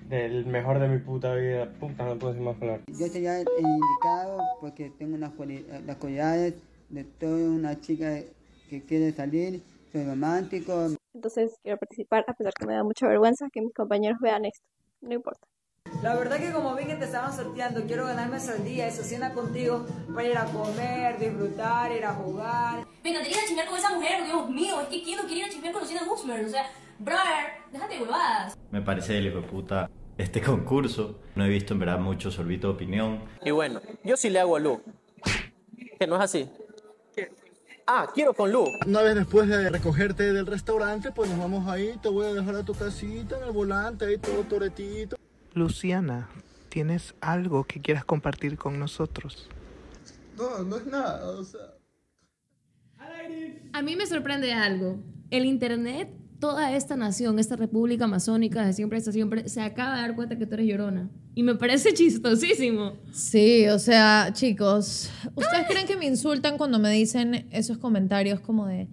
[0.08, 1.70] del mejor de mi puta vida.
[1.80, 2.84] Puta, no puedo decir más palabras.
[2.88, 6.54] Yo sería el indicado porque tengo unas cuali- las cualidades
[6.88, 8.20] de toda una chica
[8.70, 10.86] que quiere salir, soy romántico.
[11.14, 14.64] Entonces quiero participar a pesar que me da mucha vergüenza que mis compañeros vean esto.
[15.00, 15.46] No importa.
[16.02, 19.32] La verdad que como vi que te estaban sorteando, quiero ganarme ese día, esa cena
[19.32, 22.86] contigo para ir a comer, disfrutar, ir a jugar.
[23.02, 25.40] Me encantaría ir a chismear con esa mujer, Dios mío, es que quién no quiere
[25.40, 28.56] ir a chismear con Luciana Huxmer, o sea, brother, déjate de huevadas.
[28.70, 31.18] Me parece del hijo de puta este concurso.
[31.34, 33.20] No he visto en verdad mucho sorbito de opinión.
[33.44, 34.80] Y bueno, yo sí le hago a Lu.
[35.98, 36.48] Que no es así.
[37.86, 38.66] Ah, quiero con Lu.
[38.86, 42.56] Una vez después de recogerte del restaurante, pues nos vamos ahí, te voy a dejar
[42.56, 45.16] a tu casita en el volante, ahí todo toretito.
[45.56, 46.28] Luciana,
[46.68, 49.48] ¿tienes algo que quieras compartir con nosotros?
[50.36, 51.62] No, no es nada, o sea.
[53.72, 55.02] A mí me sorprende algo.
[55.30, 60.02] El internet, toda esta nación, esta república amazónica de siempre hasta siempre, se acaba de
[60.02, 61.08] dar cuenta que tú eres llorona.
[61.34, 62.98] Y me parece chistosísimo.
[63.12, 68.66] Sí, o sea, chicos, ¿ustedes creen que me insultan cuando me dicen esos comentarios como
[68.66, 68.88] de,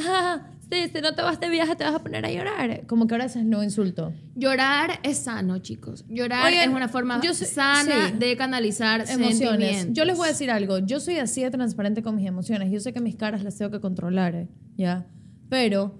[0.00, 2.86] ah, si no te vas de viaje te vas a poner a llorar?
[2.86, 4.12] Como que ahora es no insulto.
[4.34, 6.04] Llorar es sano, chicos.
[6.08, 8.16] Llorar Oigan, es una forma yo sana sí.
[8.18, 9.88] de canalizar Emociones.
[9.92, 10.78] Yo les voy a decir algo.
[10.78, 12.70] Yo soy así de transparente con mis emociones.
[12.70, 14.48] Yo sé que mis caras las tengo que controlar, ¿eh?
[14.76, 15.06] ¿ya?
[15.48, 15.98] Pero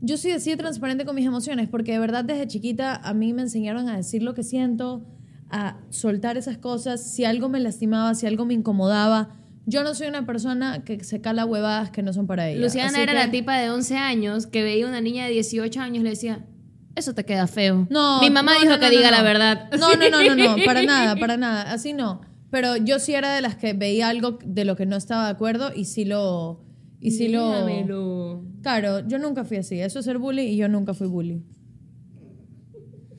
[0.00, 3.32] yo soy así de transparente con mis emociones porque de verdad desde chiquita a mí
[3.32, 5.06] me enseñaron a decir lo que siento,
[5.50, 7.02] a soltar esas cosas.
[7.02, 9.30] Si algo me lastimaba, si algo me incomodaba,
[9.66, 12.60] yo no soy una persona que se cala huevadas que no son para ella.
[12.60, 15.80] Luciana Así era que- la tipa de 11 años que veía una niña de 18
[15.80, 16.46] años y le decía,
[16.94, 17.86] eso te queda feo.
[17.90, 19.16] No, Mi mamá no, dijo no, que no, diga no.
[19.18, 19.70] la verdad.
[19.78, 22.20] No, no, no, no, no, para nada, para nada, así no.
[22.50, 25.30] Pero yo sí era de las que veía algo de lo que no estaba de
[25.32, 26.62] acuerdo y sí lo...
[27.00, 27.50] Y sí lo...
[27.66, 28.44] Dígamelo.
[28.62, 29.78] Claro, yo nunca fui así.
[29.80, 31.42] Eso es ser bully y yo nunca fui bully.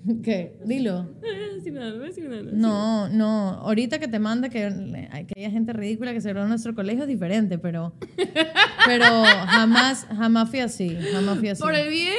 [0.23, 0.57] ¿Qué?
[0.65, 1.09] Dilo.
[2.53, 3.49] No, no.
[3.55, 4.59] Ahorita que te manda que,
[5.27, 7.93] que haya gente ridícula que se graduó en nuestro colegio es diferente, pero...
[8.85, 9.05] Pero
[9.47, 10.97] jamás, jamás fui así.
[11.11, 11.61] Jamás fui así.
[11.61, 12.15] Por el bien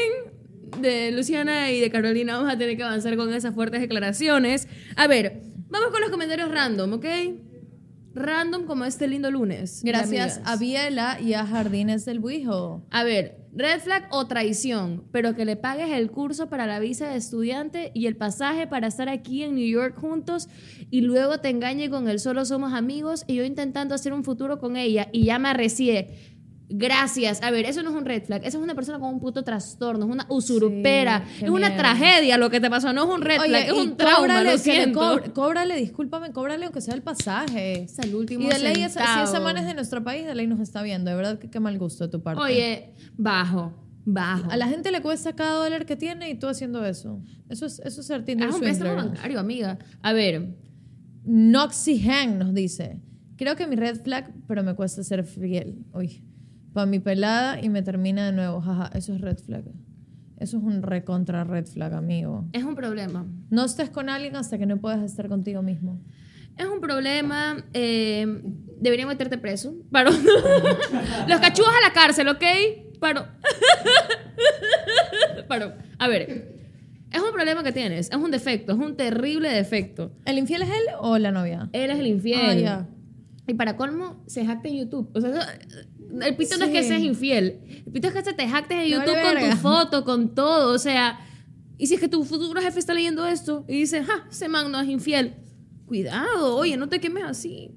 [0.81, 4.69] de Luciana y de Carolina vamos a tener que avanzar con esas fuertes declaraciones.
[4.97, 7.07] A ver, vamos con los comentarios random, ¿ok?
[8.15, 9.83] Random como este lindo lunes.
[9.85, 12.87] Gracias a Biela y a Jardines del Buijo.
[12.91, 17.09] A ver, red flag o traición, pero que le pagues el curso para la visa
[17.09, 20.49] de estudiante y el pasaje para estar aquí en New York juntos
[20.91, 24.59] y luego te engañe con el solo somos amigos y yo intentando hacer un futuro
[24.59, 26.28] con ella y ya me arrecié.
[26.71, 27.43] Gracias.
[27.43, 28.43] A ver, eso no es un red flag.
[28.45, 30.05] Eso es una persona con un puto trastorno.
[30.07, 31.25] Es una usurpera.
[31.41, 32.93] es una tragedia lo que te pasó.
[32.93, 33.67] No es un red Oye, flag.
[33.69, 34.17] Es un trauma.
[34.19, 34.99] cóbrale, Lo siento.
[35.01, 37.85] cobre- cóbrale, discúlpame, cóbrale aunque sea el pasaje.
[37.85, 40.35] Es el último Y de ley, esa- si esa man es de nuestro país, de
[40.35, 41.11] ley nos está viendo.
[41.11, 42.43] De verdad que qué mal gusto de tu parte.
[42.43, 43.73] Oye, bajo.
[44.05, 44.51] Bajo.
[44.51, 47.23] A la gente le cuesta cada dólar que tiene y tú haciendo eso.
[47.49, 49.79] Eso es, eso es ser Tinder un préstamo bancario, amiga.
[50.03, 50.55] A ver,
[51.25, 53.01] Noxy Hang nos dice,
[53.37, 55.85] creo que mi red flag, pero me cuesta ser fiel.
[55.93, 56.25] Uy,
[56.73, 58.61] para mi pelada y me termina de nuevo.
[58.61, 59.65] Jaja, eso es red flag.
[60.39, 62.47] Eso es un recontra red flag, amigo.
[62.53, 63.27] Es un problema.
[63.51, 66.01] No estés con alguien hasta que no puedas estar contigo mismo.
[66.57, 67.65] Es un problema.
[67.73, 68.43] eh,
[68.81, 69.75] debería meterte preso.
[69.91, 70.11] Paro.
[71.29, 72.43] Los cachúas a la cárcel, ¿ok?
[73.01, 73.27] Paro.
[75.49, 75.73] Paro.
[75.99, 76.57] A ver.
[77.11, 78.11] Es un problema que tienes.
[78.11, 78.73] Es un defecto.
[78.73, 80.13] Es un terrible defecto.
[80.25, 81.71] ¿El infiel es él o la novia?
[81.73, 82.41] Él es el infiel.
[82.41, 82.89] Ah, ya.
[83.47, 85.11] Y para colmo, se jacta en YouTube.
[85.15, 85.41] O sea, eso-
[86.23, 87.61] el pito no es que seas infiel.
[87.87, 90.75] El pito es que se te jactes en YouTube vale con tu foto, con todo.
[90.75, 91.19] O sea,
[91.77, 94.71] y si es que tu futuro jefe está leyendo esto y dice, ja, ese man
[94.73, 95.35] no es infiel.
[95.87, 97.71] Cuidado, oye, no te quemes así.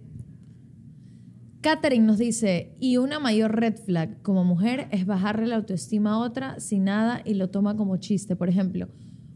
[1.61, 6.17] Catherine nos dice, y una mayor red flag como mujer es bajarle la autoestima a
[6.17, 8.35] otra sin nada y lo toma como chiste.
[8.35, 8.89] Por ejemplo,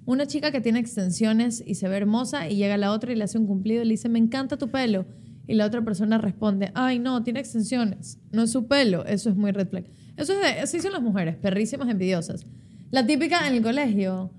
[0.05, 3.23] una chica que tiene extensiones y se ve hermosa y llega la otra y le
[3.23, 5.05] hace un cumplido y le dice, me encanta tu pelo.
[5.47, 9.05] Y la otra persona responde, ay no, tiene extensiones, no es su pelo.
[9.05, 9.85] Eso es muy red flag.
[10.17, 12.45] Eso es de, así son las mujeres, perrísimas envidiosas.
[12.91, 14.31] La típica en el colegio.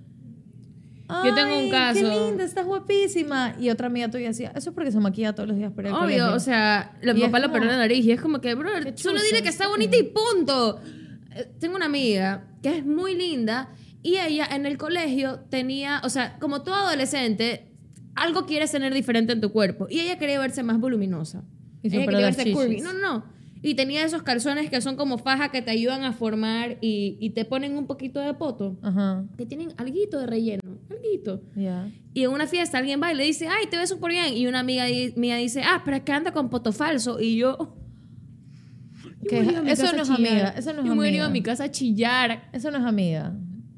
[1.24, 2.00] Yo tengo un "Ay, caso".
[2.00, 3.54] Qué linda, estás guapísima.
[3.60, 5.94] Y otra amiga tuya decía, eso es porque se maquilla todos los días para al
[5.94, 6.34] Obvio, colegio".
[6.34, 9.42] o sea, los papás lo operó la nariz y es como que, bro, solo dile
[9.42, 10.80] que está bonita y punto.
[11.36, 13.68] Eh, Tengo una amiga que es muy linda
[14.02, 17.68] y ella en el colegio tenía, o sea, como todo adolescente,
[18.16, 21.44] algo quieres tener diferente en tu cuerpo y ella quería verse más voluminosa.
[21.82, 22.76] Y ella quería verse curvy.
[22.76, 22.84] chichis.
[22.84, 23.36] No, no, no.
[23.62, 27.30] Y tenía esos calzones que son como faja que te ayudan a formar y, y
[27.30, 28.76] te ponen un poquito de poto.
[28.82, 30.60] Ajá, Que tienen alguito de relleno,
[30.90, 31.42] alguito.
[31.56, 31.88] ya.
[32.14, 34.36] Y en una fiesta alguien va y le dice, ay, te ves súper bien.
[34.36, 34.84] Y una amiga
[35.16, 37.18] mía dice, ah, pero es que anda con poto falso.
[37.20, 37.76] Y yo...
[39.30, 41.26] mi eso no es amiga, eso no es Yo me amiga.
[41.26, 42.48] a mi casa a chillar.
[42.52, 43.34] Eso no es amiga.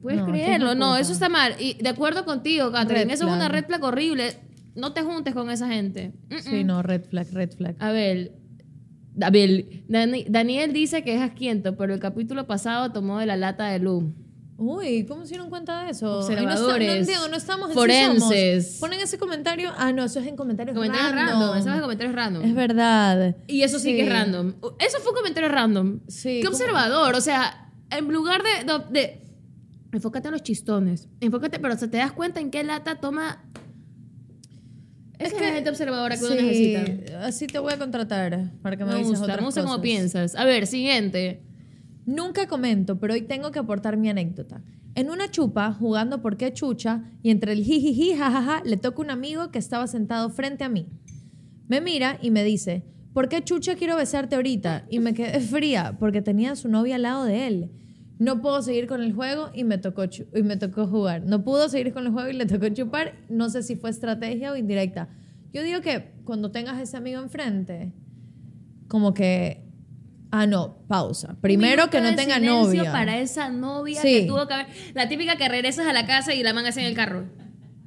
[0.08, 0.74] Puedes No, creerlo.
[0.74, 1.54] No, eso está mal.
[1.58, 4.36] Y de acuerdo contigo, Catherine, eso es una red flag horrible.
[4.74, 6.12] No te juntes con esa gente.
[6.40, 7.76] Sí, no, red flag, red flag.
[7.78, 8.32] A ver,
[9.20, 13.36] a ver, Dani- Daniel dice que es asquiento, pero el capítulo pasado tomó de la
[13.36, 14.04] lata de luz.
[14.56, 16.20] Uy, ¿cómo se dieron cuenta de eso?
[16.20, 18.64] Observadores, No, está- no entiendo, no estamos en Sí forenses.
[18.66, 18.80] Somos.
[18.80, 19.70] Ponen ese comentario.
[19.76, 21.40] Ah, no, eso es en comentarios Comentarios random.
[21.40, 21.58] random.
[21.58, 22.44] Eso es de comentarios random.
[22.44, 23.36] Es verdad.
[23.46, 24.54] Y eso sí, que es random.
[24.80, 26.00] Eso fue un comentario random.
[26.08, 26.40] Sí.
[26.40, 26.56] Qué ¿cómo?
[26.56, 27.14] observador.
[27.14, 29.22] O sea, en lugar de-
[29.92, 31.08] Enfócate en los chistones.
[31.20, 33.44] Enfócate, pero se te das cuenta en qué lata toma.
[35.18, 36.42] Es que la gente observadora que uno Sí,
[36.76, 37.26] necesita.
[37.26, 39.72] así te voy a contratar para que me, Me avises gusta, otras me gusta cómo
[39.72, 39.82] cosas.
[39.82, 40.34] piensas.
[40.36, 41.42] A ver, siguiente.
[42.06, 44.62] Nunca comento, pero hoy tengo que aportar mi anécdota.
[44.94, 49.10] En una chupa, jugando por qué chucha, y entre el jijiji, jajaja, le toca un
[49.10, 50.88] amigo que estaba sentado frente a mí.
[51.68, 54.86] Me mira y me dice, ¿por qué chucha quiero besarte ahorita?
[54.88, 57.70] Y me quedé fría, porque tenía a su novia al lado de él.
[58.18, 61.22] No puedo seguir con el juego y me tocó, y me tocó jugar.
[61.24, 63.14] No pudo seguir con el juego y le tocó chupar.
[63.28, 65.08] No sé si fue estrategia o indirecta.
[65.52, 67.92] Yo digo que cuando tengas ese amigo enfrente,
[68.88, 69.64] como que...
[70.30, 71.36] Ah, no, pausa.
[71.40, 72.92] Primero que no tenga novia.
[72.92, 74.20] para esa novia Sí.
[74.22, 74.66] que tuvo que haber.
[74.94, 77.24] La típica que regresas a la casa y la man hace en el carro.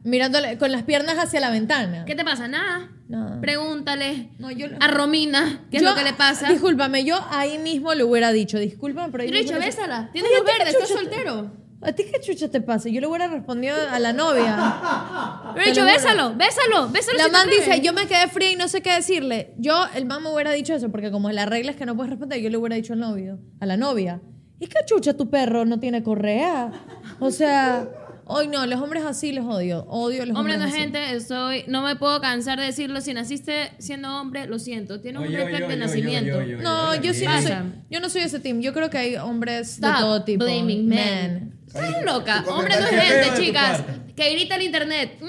[0.04, 2.06] Mirándole con las piernas hacia la ventana.
[2.06, 2.48] ¿Qué te pasa?
[2.48, 2.90] Nada.
[3.08, 3.40] No.
[3.42, 6.50] Pregúntale No, yo- a Romina qué es lo que le pasa.
[6.50, 10.10] Discúlpame, yo ahí mismo le hubiera dicho, discúlpame, pero ahí Yo le he dicho, bésala.
[10.14, 11.52] Tienes Oye, luz ¿a ti qué verde, estás soltero.
[11.84, 12.90] ¿A ti qué chucha te pasa?
[12.90, 14.56] Yo le hubiera respondido a la novia.
[15.56, 17.18] Le he dicho, bésalo, bésalo, bésalo.
[17.18, 19.54] La si man dice, yo me quedé fría y no sé qué decirle.
[19.58, 22.12] Yo, el man me hubiera dicho eso, porque como la regla es que no puedes
[22.12, 24.22] responder, yo le hubiera dicho al novio, a la novia.
[24.60, 26.72] ¿Y qué chucha tu perro no tiene correa?
[27.20, 27.90] O sea,
[28.32, 29.86] hoy no, los hombres así los odio.
[29.88, 30.78] Odio a los Hombre, hombres no así.
[30.84, 33.02] gente, soy, no me puedo cansar de decirlo.
[33.02, 35.02] Si naciste siendo hombre, lo siento.
[35.02, 36.38] Tienes un flag de nacimiento.
[36.38, 36.64] oye, oye, oye.
[36.64, 37.54] No, yo sí no soy,
[37.90, 38.62] yo no soy ese team.
[38.62, 40.44] Yo creo que hay hombres de todo tipo.
[40.46, 41.60] blaming men.
[41.68, 42.44] Estás loca.
[42.48, 43.84] Hombre no es gente, chicas.
[44.16, 45.20] Que grita el internet.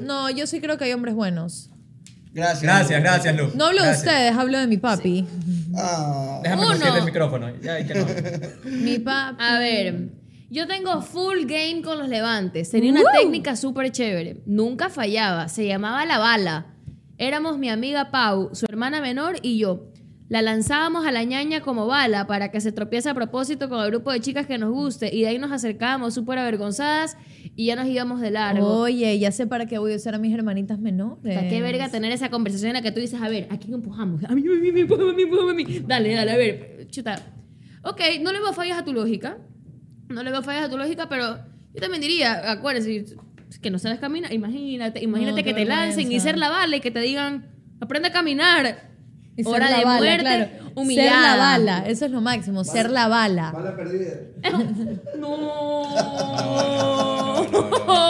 [0.00, 1.70] No, yo sí creo que hay hombres buenos.
[2.34, 2.62] Gracias.
[2.62, 3.50] Gracias, gracias, Lu.
[3.54, 4.04] No hablo Gracias.
[4.04, 5.26] de ustedes, hablo de mi papi.
[5.76, 6.40] Ah.
[6.42, 7.52] Déjame el micrófono.
[7.60, 8.06] Ya, hay que no.
[8.64, 9.36] Mi papi.
[9.38, 10.08] A ver,
[10.52, 12.70] yo tengo full game con los levantes.
[12.70, 13.08] Tenía una ¡Woo!
[13.18, 14.42] técnica súper chévere.
[14.44, 15.48] Nunca fallaba.
[15.48, 16.66] Se llamaba la bala.
[17.16, 19.88] Éramos mi amiga Pau, su hermana menor y yo.
[20.28, 23.90] La lanzábamos a la ñaña como bala para que se tropiece a propósito con el
[23.90, 25.14] grupo de chicas que nos guste.
[25.14, 27.16] Y de ahí nos acercábamos súper avergonzadas
[27.56, 28.66] y ya nos íbamos de largo.
[28.66, 31.34] Oye, ya sé para qué voy a usar a mis hermanitas menores.
[31.34, 33.72] ¿Para qué verga tener esa conversación en la que tú dices, a ver, ¿a quién
[33.72, 34.22] empujamos?
[34.24, 35.78] A mí, a mí, a mí, a mí, a mí.
[35.86, 37.16] Dale, dale, a ver, chuta.
[37.84, 39.38] Ok, no le fallas a tu lógica.
[40.12, 41.38] No le veo fallas a tu lógica, pero
[41.74, 43.16] yo también diría, acuérdense,
[43.60, 46.80] que no sabes caminar, imagínate, imagínate No, que te lancen y ser la bala y
[46.80, 47.50] que te digan,
[47.80, 48.90] aprende a caminar.
[49.36, 50.48] Y ser Hora la de bala, muerte, claro.
[50.74, 51.10] humillada.
[51.10, 53.52] Ser la bala, eso es lo máximo, ser la bala.
[53.52, 54.12] Bala perdida.
[55.18, 55.82] No.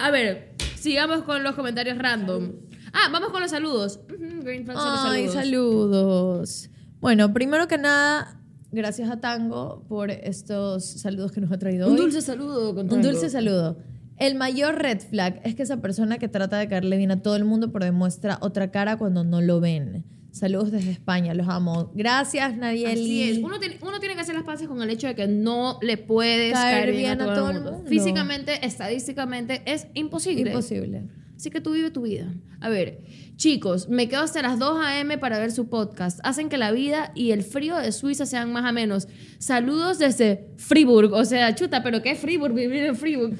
[0.00, 2.52] A ver, Sigamos con los comentarios random.
[2.92, 4.00] Ah, vamos con los saludos.
[4.08, 6.70] Green Ay, saludos.
[7.00, 8.37] Bueno, primero que nada,
[8.70, 12.00] gracias a Tango por estos saludos que nos ha traído Un hoy.
[12.00, 13.08] dulce saludo con Un Tango.
[13.08, 13.78] dulce saludo.
[14.16, 17.36] El mayor red flag es que esa persona que trata de caerle bien a todo
[17.36, 20.04] el mundo pero demuestra otra cara cuando no lo ven.
[20.30, 21.90] Saludos desde España, los amo.
[21.94, 22.92] Gracias, Nayeli.
[22.92, 23.38] Así es.
[23.38, 25.96] Uno tiene, uno tiene que hacer las paces con el hecho de que no le
[25.96, 27.82] puedes Caer caer, bien a todo el mundo.
[27.86, 30.50] Físicamente, estadísticamente, es imposible.
[30.50, 31.04] Imposible.
[31.38, 32.26] Así que tú vive tu vida.
[32.60, 32.98] A ver,
[33.36, 35.18] chicos, me quedo hasta las 2 a.m.
[35.18, 36.18] para ver su podcast.
[36.24, 39.06] Hacen que la vida y el frío de Suiza sean más a menos.
[39.38, 41.12] Saludos desde Friburg.
[41.12, 42.54] O sea, chuta, pero ¿qué es Friburg?
[42.54, 43.36] Vivir en Friburg.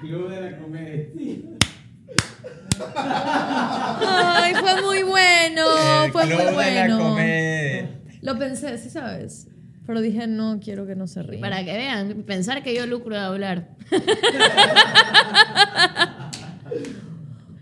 [0.00, 1.08] Club de la comedia.
[2.96, 5.62] Ay, fue muy bueno.
[6.04, 6.98] El fue club muy de la bueno.
[7.00, 8.00] comedia.
[8.22, 9.48] Lo pensé, sí sabes.
[9.88, 11.40] Pero dije, no quiero que no se ríe.
[11.40, 13.70] Para que vean, pensar que yo lucro de hablar.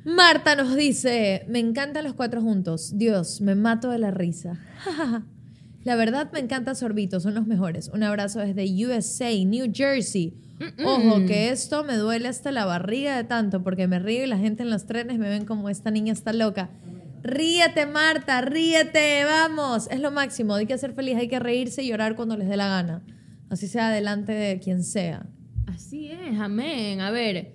[0.05, 2.97] Marta nos dice, me encantan los cuatro juntos.
[2.97, 4.61] Dios, me mato de la risa.
[5.85, 7.91] la verdad me encanta Sorbito, son los mejores.
[7.93, 10.35] Un abrazo desde USA, New Jersey.
[10.85, 14.39] Ojo, que esto me duele hasta la barriga de tanto porque me río y la
[14.39, 16.71] gente en los trenes me ven como esta niña está loca.
[17.23, 19.89] Ríete, Marta, ríete, vamos.
[19.91, 22.57] Es lo máximo, hay que ser feliz, hay que reírse y llorar cuando les dé
[22.57, 23.03] la gana.
[23.51, 25.27] Así sea delante de quien sea.
[25.67, 27.01] Así es, amén.
[27.01, 27.53] A ver,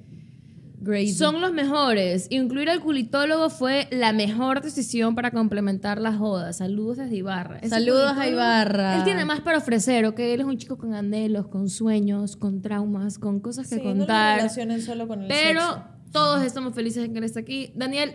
[0.82, 1.14] Grady.
[1.14, 2.28] son los mejores.
[2.32, 6.54] Incluir al culitólogo fue la mejor decisión para complementar la joda.
[6.54, 7.60] Saludos desde Ibarra.
[7.60, 8.98] Ese Saludos a Ibarra.
[8.98, 10.20] Él tiene más para ofrecer, ¿ok?
[10.20, 13.92] Él es un chico con anhelos, con sueños, con traumas, con cosas que Sí, no
[13.92, 14.38] lo contar.
[14.38, 15.84] relacionen solo con el Pero sexo.
[16.12, 17.72] todos estamos felices de que él esté aquí.
[17.76, 18.12] Daniel,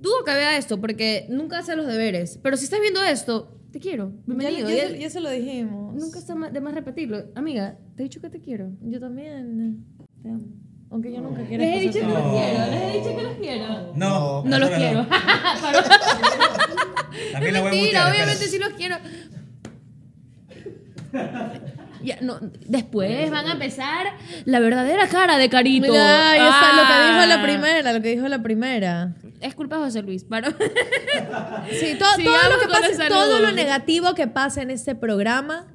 [0.00, 2.38] dudo que vea esto porque nunca hace los deberes.
[2.42, 4.12] Pero si estás viendo esto, te quiero.
[4.26, 4.68] Bienvenido.
[4.68, 5.94] Ya, Y ya ya se lo dijimos.
[5.94, 7.22] Nunca está de más repetirlo.
[7.36, 8.72] Amiga, te he dicho que te quiero.
[8.82, 9.84] Yo también.
[10.22, 10.44] Te amo.
[10.90, 13.34] Aunque yo nunca quiera Les he dicho que los quiero, les he dicho que los
[13.36, 13.92] quiero.
[13.94, 15.06] No, No los quiero.
[17.32, 18.96] También mentira, obviamente sí los quiero.
[22.02, 24.06] Ya, no, después van a empezar
[24.46, 25.88] la verdadera cara de Carito.
[25.88, 27.26] Mira, está lo que dijo Ah.
[27.26, 29.14] la primera, lo que dijo la primera.
[29.40, 30.48] Es culpa de José Luis, paró.
[30.50, 35.66] Sí, to- todo, lo que pase, todo lo negativo que pasa en este programa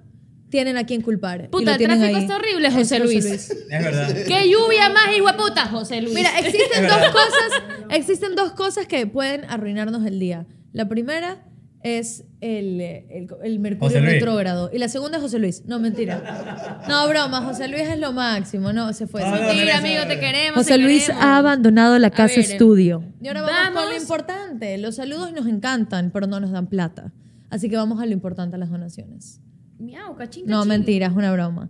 [0.55, 1.49] tienen a quien culpar.
[1.49, 2.21] Puta, el tráfico ahí.
[2.21, 3.25] está horrible, José Luis.
[3.25, 4.15] Es verdad.
[4.25, 6.15] ¡Qué lluvia más, hijo de puta, José Luis!
[6.15, 10.45] Mira, existen dos cosas, existen dos cosas que pueden arruinarnos el día.
[10.71, 11.43] La primera
[11.83, 14.13] es el, el, el Mercurio Luis.
[14.13, 14.69] retrógrado.
[14.73, 15.63] Y la segunda es José Luis.
[15.65, 16.79] No, mentira.
[16.87, 18.71] No, broma, José Luis es lo máximo.
[18.71, 19.23] No, se fue.
[19.23, 19.41] No, no.
[19.41, 20.55] Mentira, amigo, te queremos.
[20.55, 21.25] José te Luis queremos.
[21.25, 23.03] ha abandonado la casa ver, estudio.
[23.21, 23.89] Y ahora vamos, con vamos.
[23.93, 24.77] lo importante.
[24.77, 27.11] Los saludos nos encantan, pero no nos dan plata.
[27.49, 29.41] Así que vamos a lo importante, a las donaciones.
[29.79, 31.69] Miau, cachín, No, mentira, es una broma.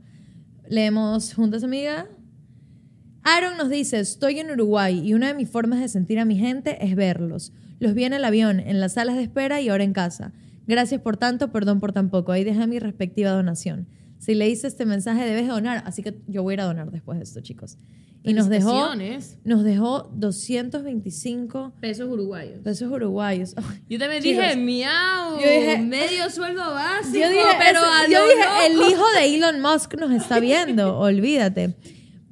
[0.70, 2.08] Leemos juntas, amiga.
[3.24, 6.38] Aaron nos dice, estoy en Uruguay y una de mis formas de sentir a mi
[6.38, 7.53] gente es verlos.
[7.80, 10.32] Los vi en el avión, en las salas de espera y ahora en casa.
[10.68, 12.32] Gracias por tanto, perdón por tan poco.
[12.32, 13.88] Ahí deja mi respectiva donación.
[14.20, 16.91] Si le hice este mensaje debes donar, así que yo voy a ir a donar
[16.91, 17.78] después de esto, chicos.
[18.26, 18.89] Y nos dejó,
[19.43, 22.59] nos dejó 225 Pesos uruguayos.
[22.63, 23.53] pesos uruguayos.
[23.57, 25.39] Ay, Yo también chicos, dije, miau.
[25.39, 27.17] Yo dije- medio sueldo básico.
[27.17, 31.76] Yo dije, pero eso- yo dije, el hijo de Elon Musk nos está viendo, olvídate.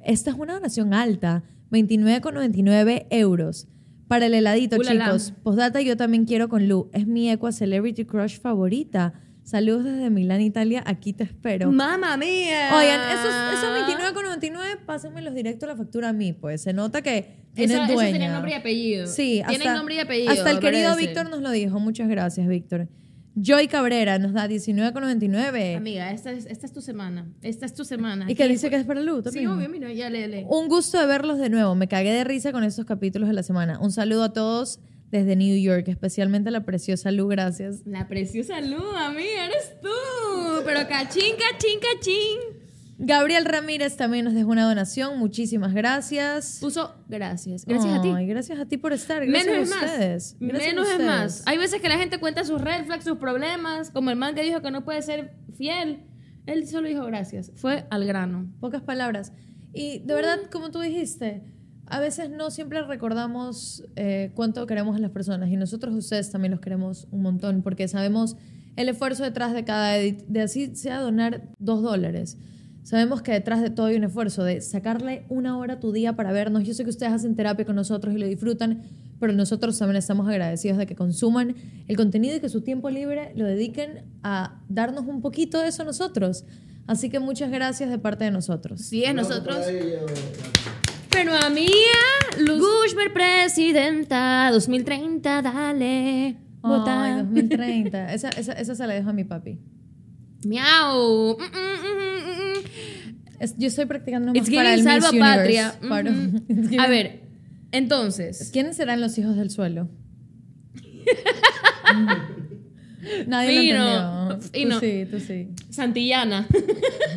[0.04, 3.68] Esta es una donación alta, 29,99 euros.
[4.08, 5.06] Para el heladito, Ulala.
[5.06, 5.32] chicos.
[5.42, 6.90] Postdata, yo también quiero con Lu.
[6.92, 9.14] Es mi Equa Celebrity Crush favorita.
[9.44, 10.82] Saludos desde Milán, Italia.
[10.86, 11.70] Aquí te espero.
[11.70, 12.70] ¡Mamma mía!
[12.74, 13.98] Oigan, esos, esos
[14.40, 16.62] 29,99, pásenmelos directo a la factura a mí, pues.
[16.62, 18.10] Se nota que tienen Eso, eso dueña.
[18.18, 19.06] tiene nombre y apellido.
[19.06, 20.32] Sí, Tienen hasta, nombre y apellido.
[20.32, 20.96] hasta el querido.
[20.96, 21.78] Víctor nos lo dijo.
[21.78, 22.88] Muchas gracias, Víctor.
[23.36, 25.76] Joy Cabrera nos da 19,99.
[25.76, 27.26] Amiga, esta es, esta es tu semana.
[27.42, 28.30] Esta es tu semana.
[28.30, 29.48] Y que dice que es para Lu Sí, también.
[29.48, 30.46] obvio, mira, ya lee, lee.
[30.48, 31.74] Un gusto de verlos de nuevo.
[31.74, 33.78] Me cagué de risa con estos capítulos de la semana.
[33.80, 34.80] Un saludo a todos
[35.18, 37.28] desde New York, especialmente la preciosa Lu.
[37.28, 37.86] Gracias.
[37.86, 39.88] La preciosa Lu, amiga, eres tú.
[40.64, 42.64] Pero cachín, cachín, cachín.
[42.98, 45.18] Gabriel Ramírez también nos dejó una donación.
[45.18, 46.58] Muchísimas gracias.
[46.60, 47.64] Puso gracias.
[47.64, 48.08] Gracias a ti.
[48.14, 49.24] Ay, gracias a ti por estar.
[49.24, 49.90] Gracias Menos es a más.
[49.92, 50.36] ustedes.
[50.40, 51.42] Gracias Menos a es más.
[51.46, 54.42] Hay veces que la gente cuenta sus red flags, sus problemas, como el man que
[54.42, 56.04] dijo que no puede ser fiel.
[56.46, 57.52] Él solo dijo gracias.
[57.54, 58.52] Fue al grano.
[58.60, 59.32] Pocas palabras.
[59.72, 61.42] Y de verdad, como tú dijiste,
[61.86, 66.30] a veces no siempre recordamos eh, cuánto queremos a las personas y nosotros a ustedes
[66.30, 68.36] también los queremos un montón porque sabemos
[68.76, 72.38] el esfuerzo detrás de cada edit, de así sea donar dos dólares.
[72.82, 76.16] Sabemos que detrás de todo hay un esfuerzo de sacarle una hora a tu día
[76.16, 76.64] para vernos.
[76.64, 78.82] Yo sé que ustedes hacen terapia con nosotros y lo disfrutan,
[79.20, 81.54] pero nosotros también estamos agradecidos de que consuman
[81.88, 85.82] el contenido y que su tiempo libre lo dediquen a darnos un poquito de eso
[85.82, 86.44] a nosotros.
[86.86, 88.82] Así que muchas gracias de parte de nosotros.
[88.82, 89.64] Sí, es nosotros.
[91.14, 91.68] Pero a mía,
[92.38, 96.36] Luz Gushmer presidenta 2030, dale.
[96.60, 97.04] Vota.
[97.04, 98.12] Ay, 2030.
[98.14, 99.58] Esa, esa, esa se la dejo a mi papi.
[100.44, 101.36] Miau.
[101.38, 102.64] Mm, mm, mm, mm, mm.
[103.40, 105.74] Es- yo estoy practicando It's para el giving Miss salva patria.
[105.82, 105.94] Ujú.
[106.48, 107.20] It's giving- A ver,
[107.72, 108.50] entonces.
[108.52, 109.88] ¿Quiénes serán los hijos del suelo?
[113.26, 114.80] Nadie Fino, lo entendió.
[114.80, 115.48] Tú sí, tú sí.
[115.70, 116.46] Santillana.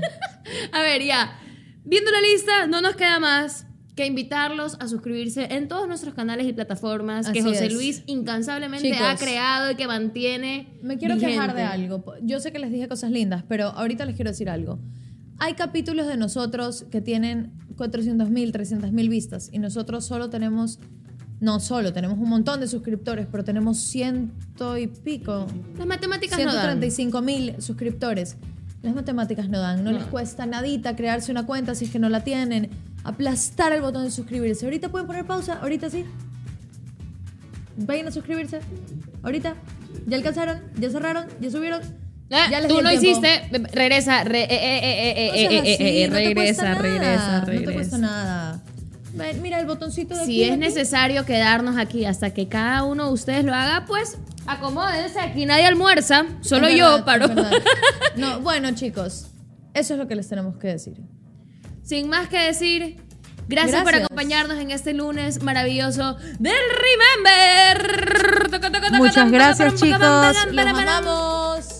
[0.73, 1.39] a ver, ya.
[1.85, 3.65] Viendo la lista, no nos queda más
[3.97, 7.73] que invitarlos a suscribirse en todos nuestros canales y plataformas que José es.
[7.73, 9.01] Luis incansablemente Chicos.
[9.01, 10.67] ha creado y que mantiene.
[10.83, 11.33] Me quiero vigente.
[11.33, 12.03] quejar de algo.
[12.21, 14.79] Yo sé que les dije cosas lindas, pero ahorita les quiero decir algo.
[15.39, 20.77] Hay capítulos de nosotros que tienen 400 mil, 300 mil vistas y nosotros solo tenemos,
[21.39, 25.47] no solo, tenemos un montón de suscriptores, pero tenemos ciento y pico.
[25.75, 26.79] Las matemáticas no dan.
[26.79, 28.37] 135 mil suscriptores.
[28.83, 32.09] Las matemáticas no dan, no, les cuesta nadita crearse una cuenta si es que no
[32.09, 32.69] la tienen.
[33.07, 34.65] Aplastar el botón de suscribirse.
[34.65, 36.03] Ahorita pueden poner pausa, ahorita sí.
[37.77, 38.59] Vayan a suscribirse.
[39.23, 39.55] Ahorita.
[40.07, 40.61] ¿Ya alcanzaron?
[40.77, 41.25] ¿Ya cerraron?
[41.39, 41.81] ¿Ya subieron?
[42.31, 42.91] Ah, Ya les tú tiempo.
[42.91, 44.33] hiciste, regresa, No no
[46.15, 47.97] regresa, nada, regresa, No te cuesta regresa.
[47.97, 48.63] nada.
[49.41, 50.31] Mira el botoncito de aquí.
[50.31, 50.59] Si es aquí.
[50.59, 55.19] necesario quedarnos aquí hasta que cada uno de ustedes lo haga, pues acomódense.
[55.21, 57.27] Aquí nadie almuerza, solo yo paro.
[58.17, 59.27] No, bueno, chicos,
[59.73, 60.97] eso es lo que les tenemos que decir.
[61.87, 62.97] Sin más que decir,
[63.47, 68.51] gracias, por acompañarnos en este lunes maravilloso del Remember.
[68.91, 69.97] Muchas gracias, chicos.
[70.51, 71.76] Los amamos.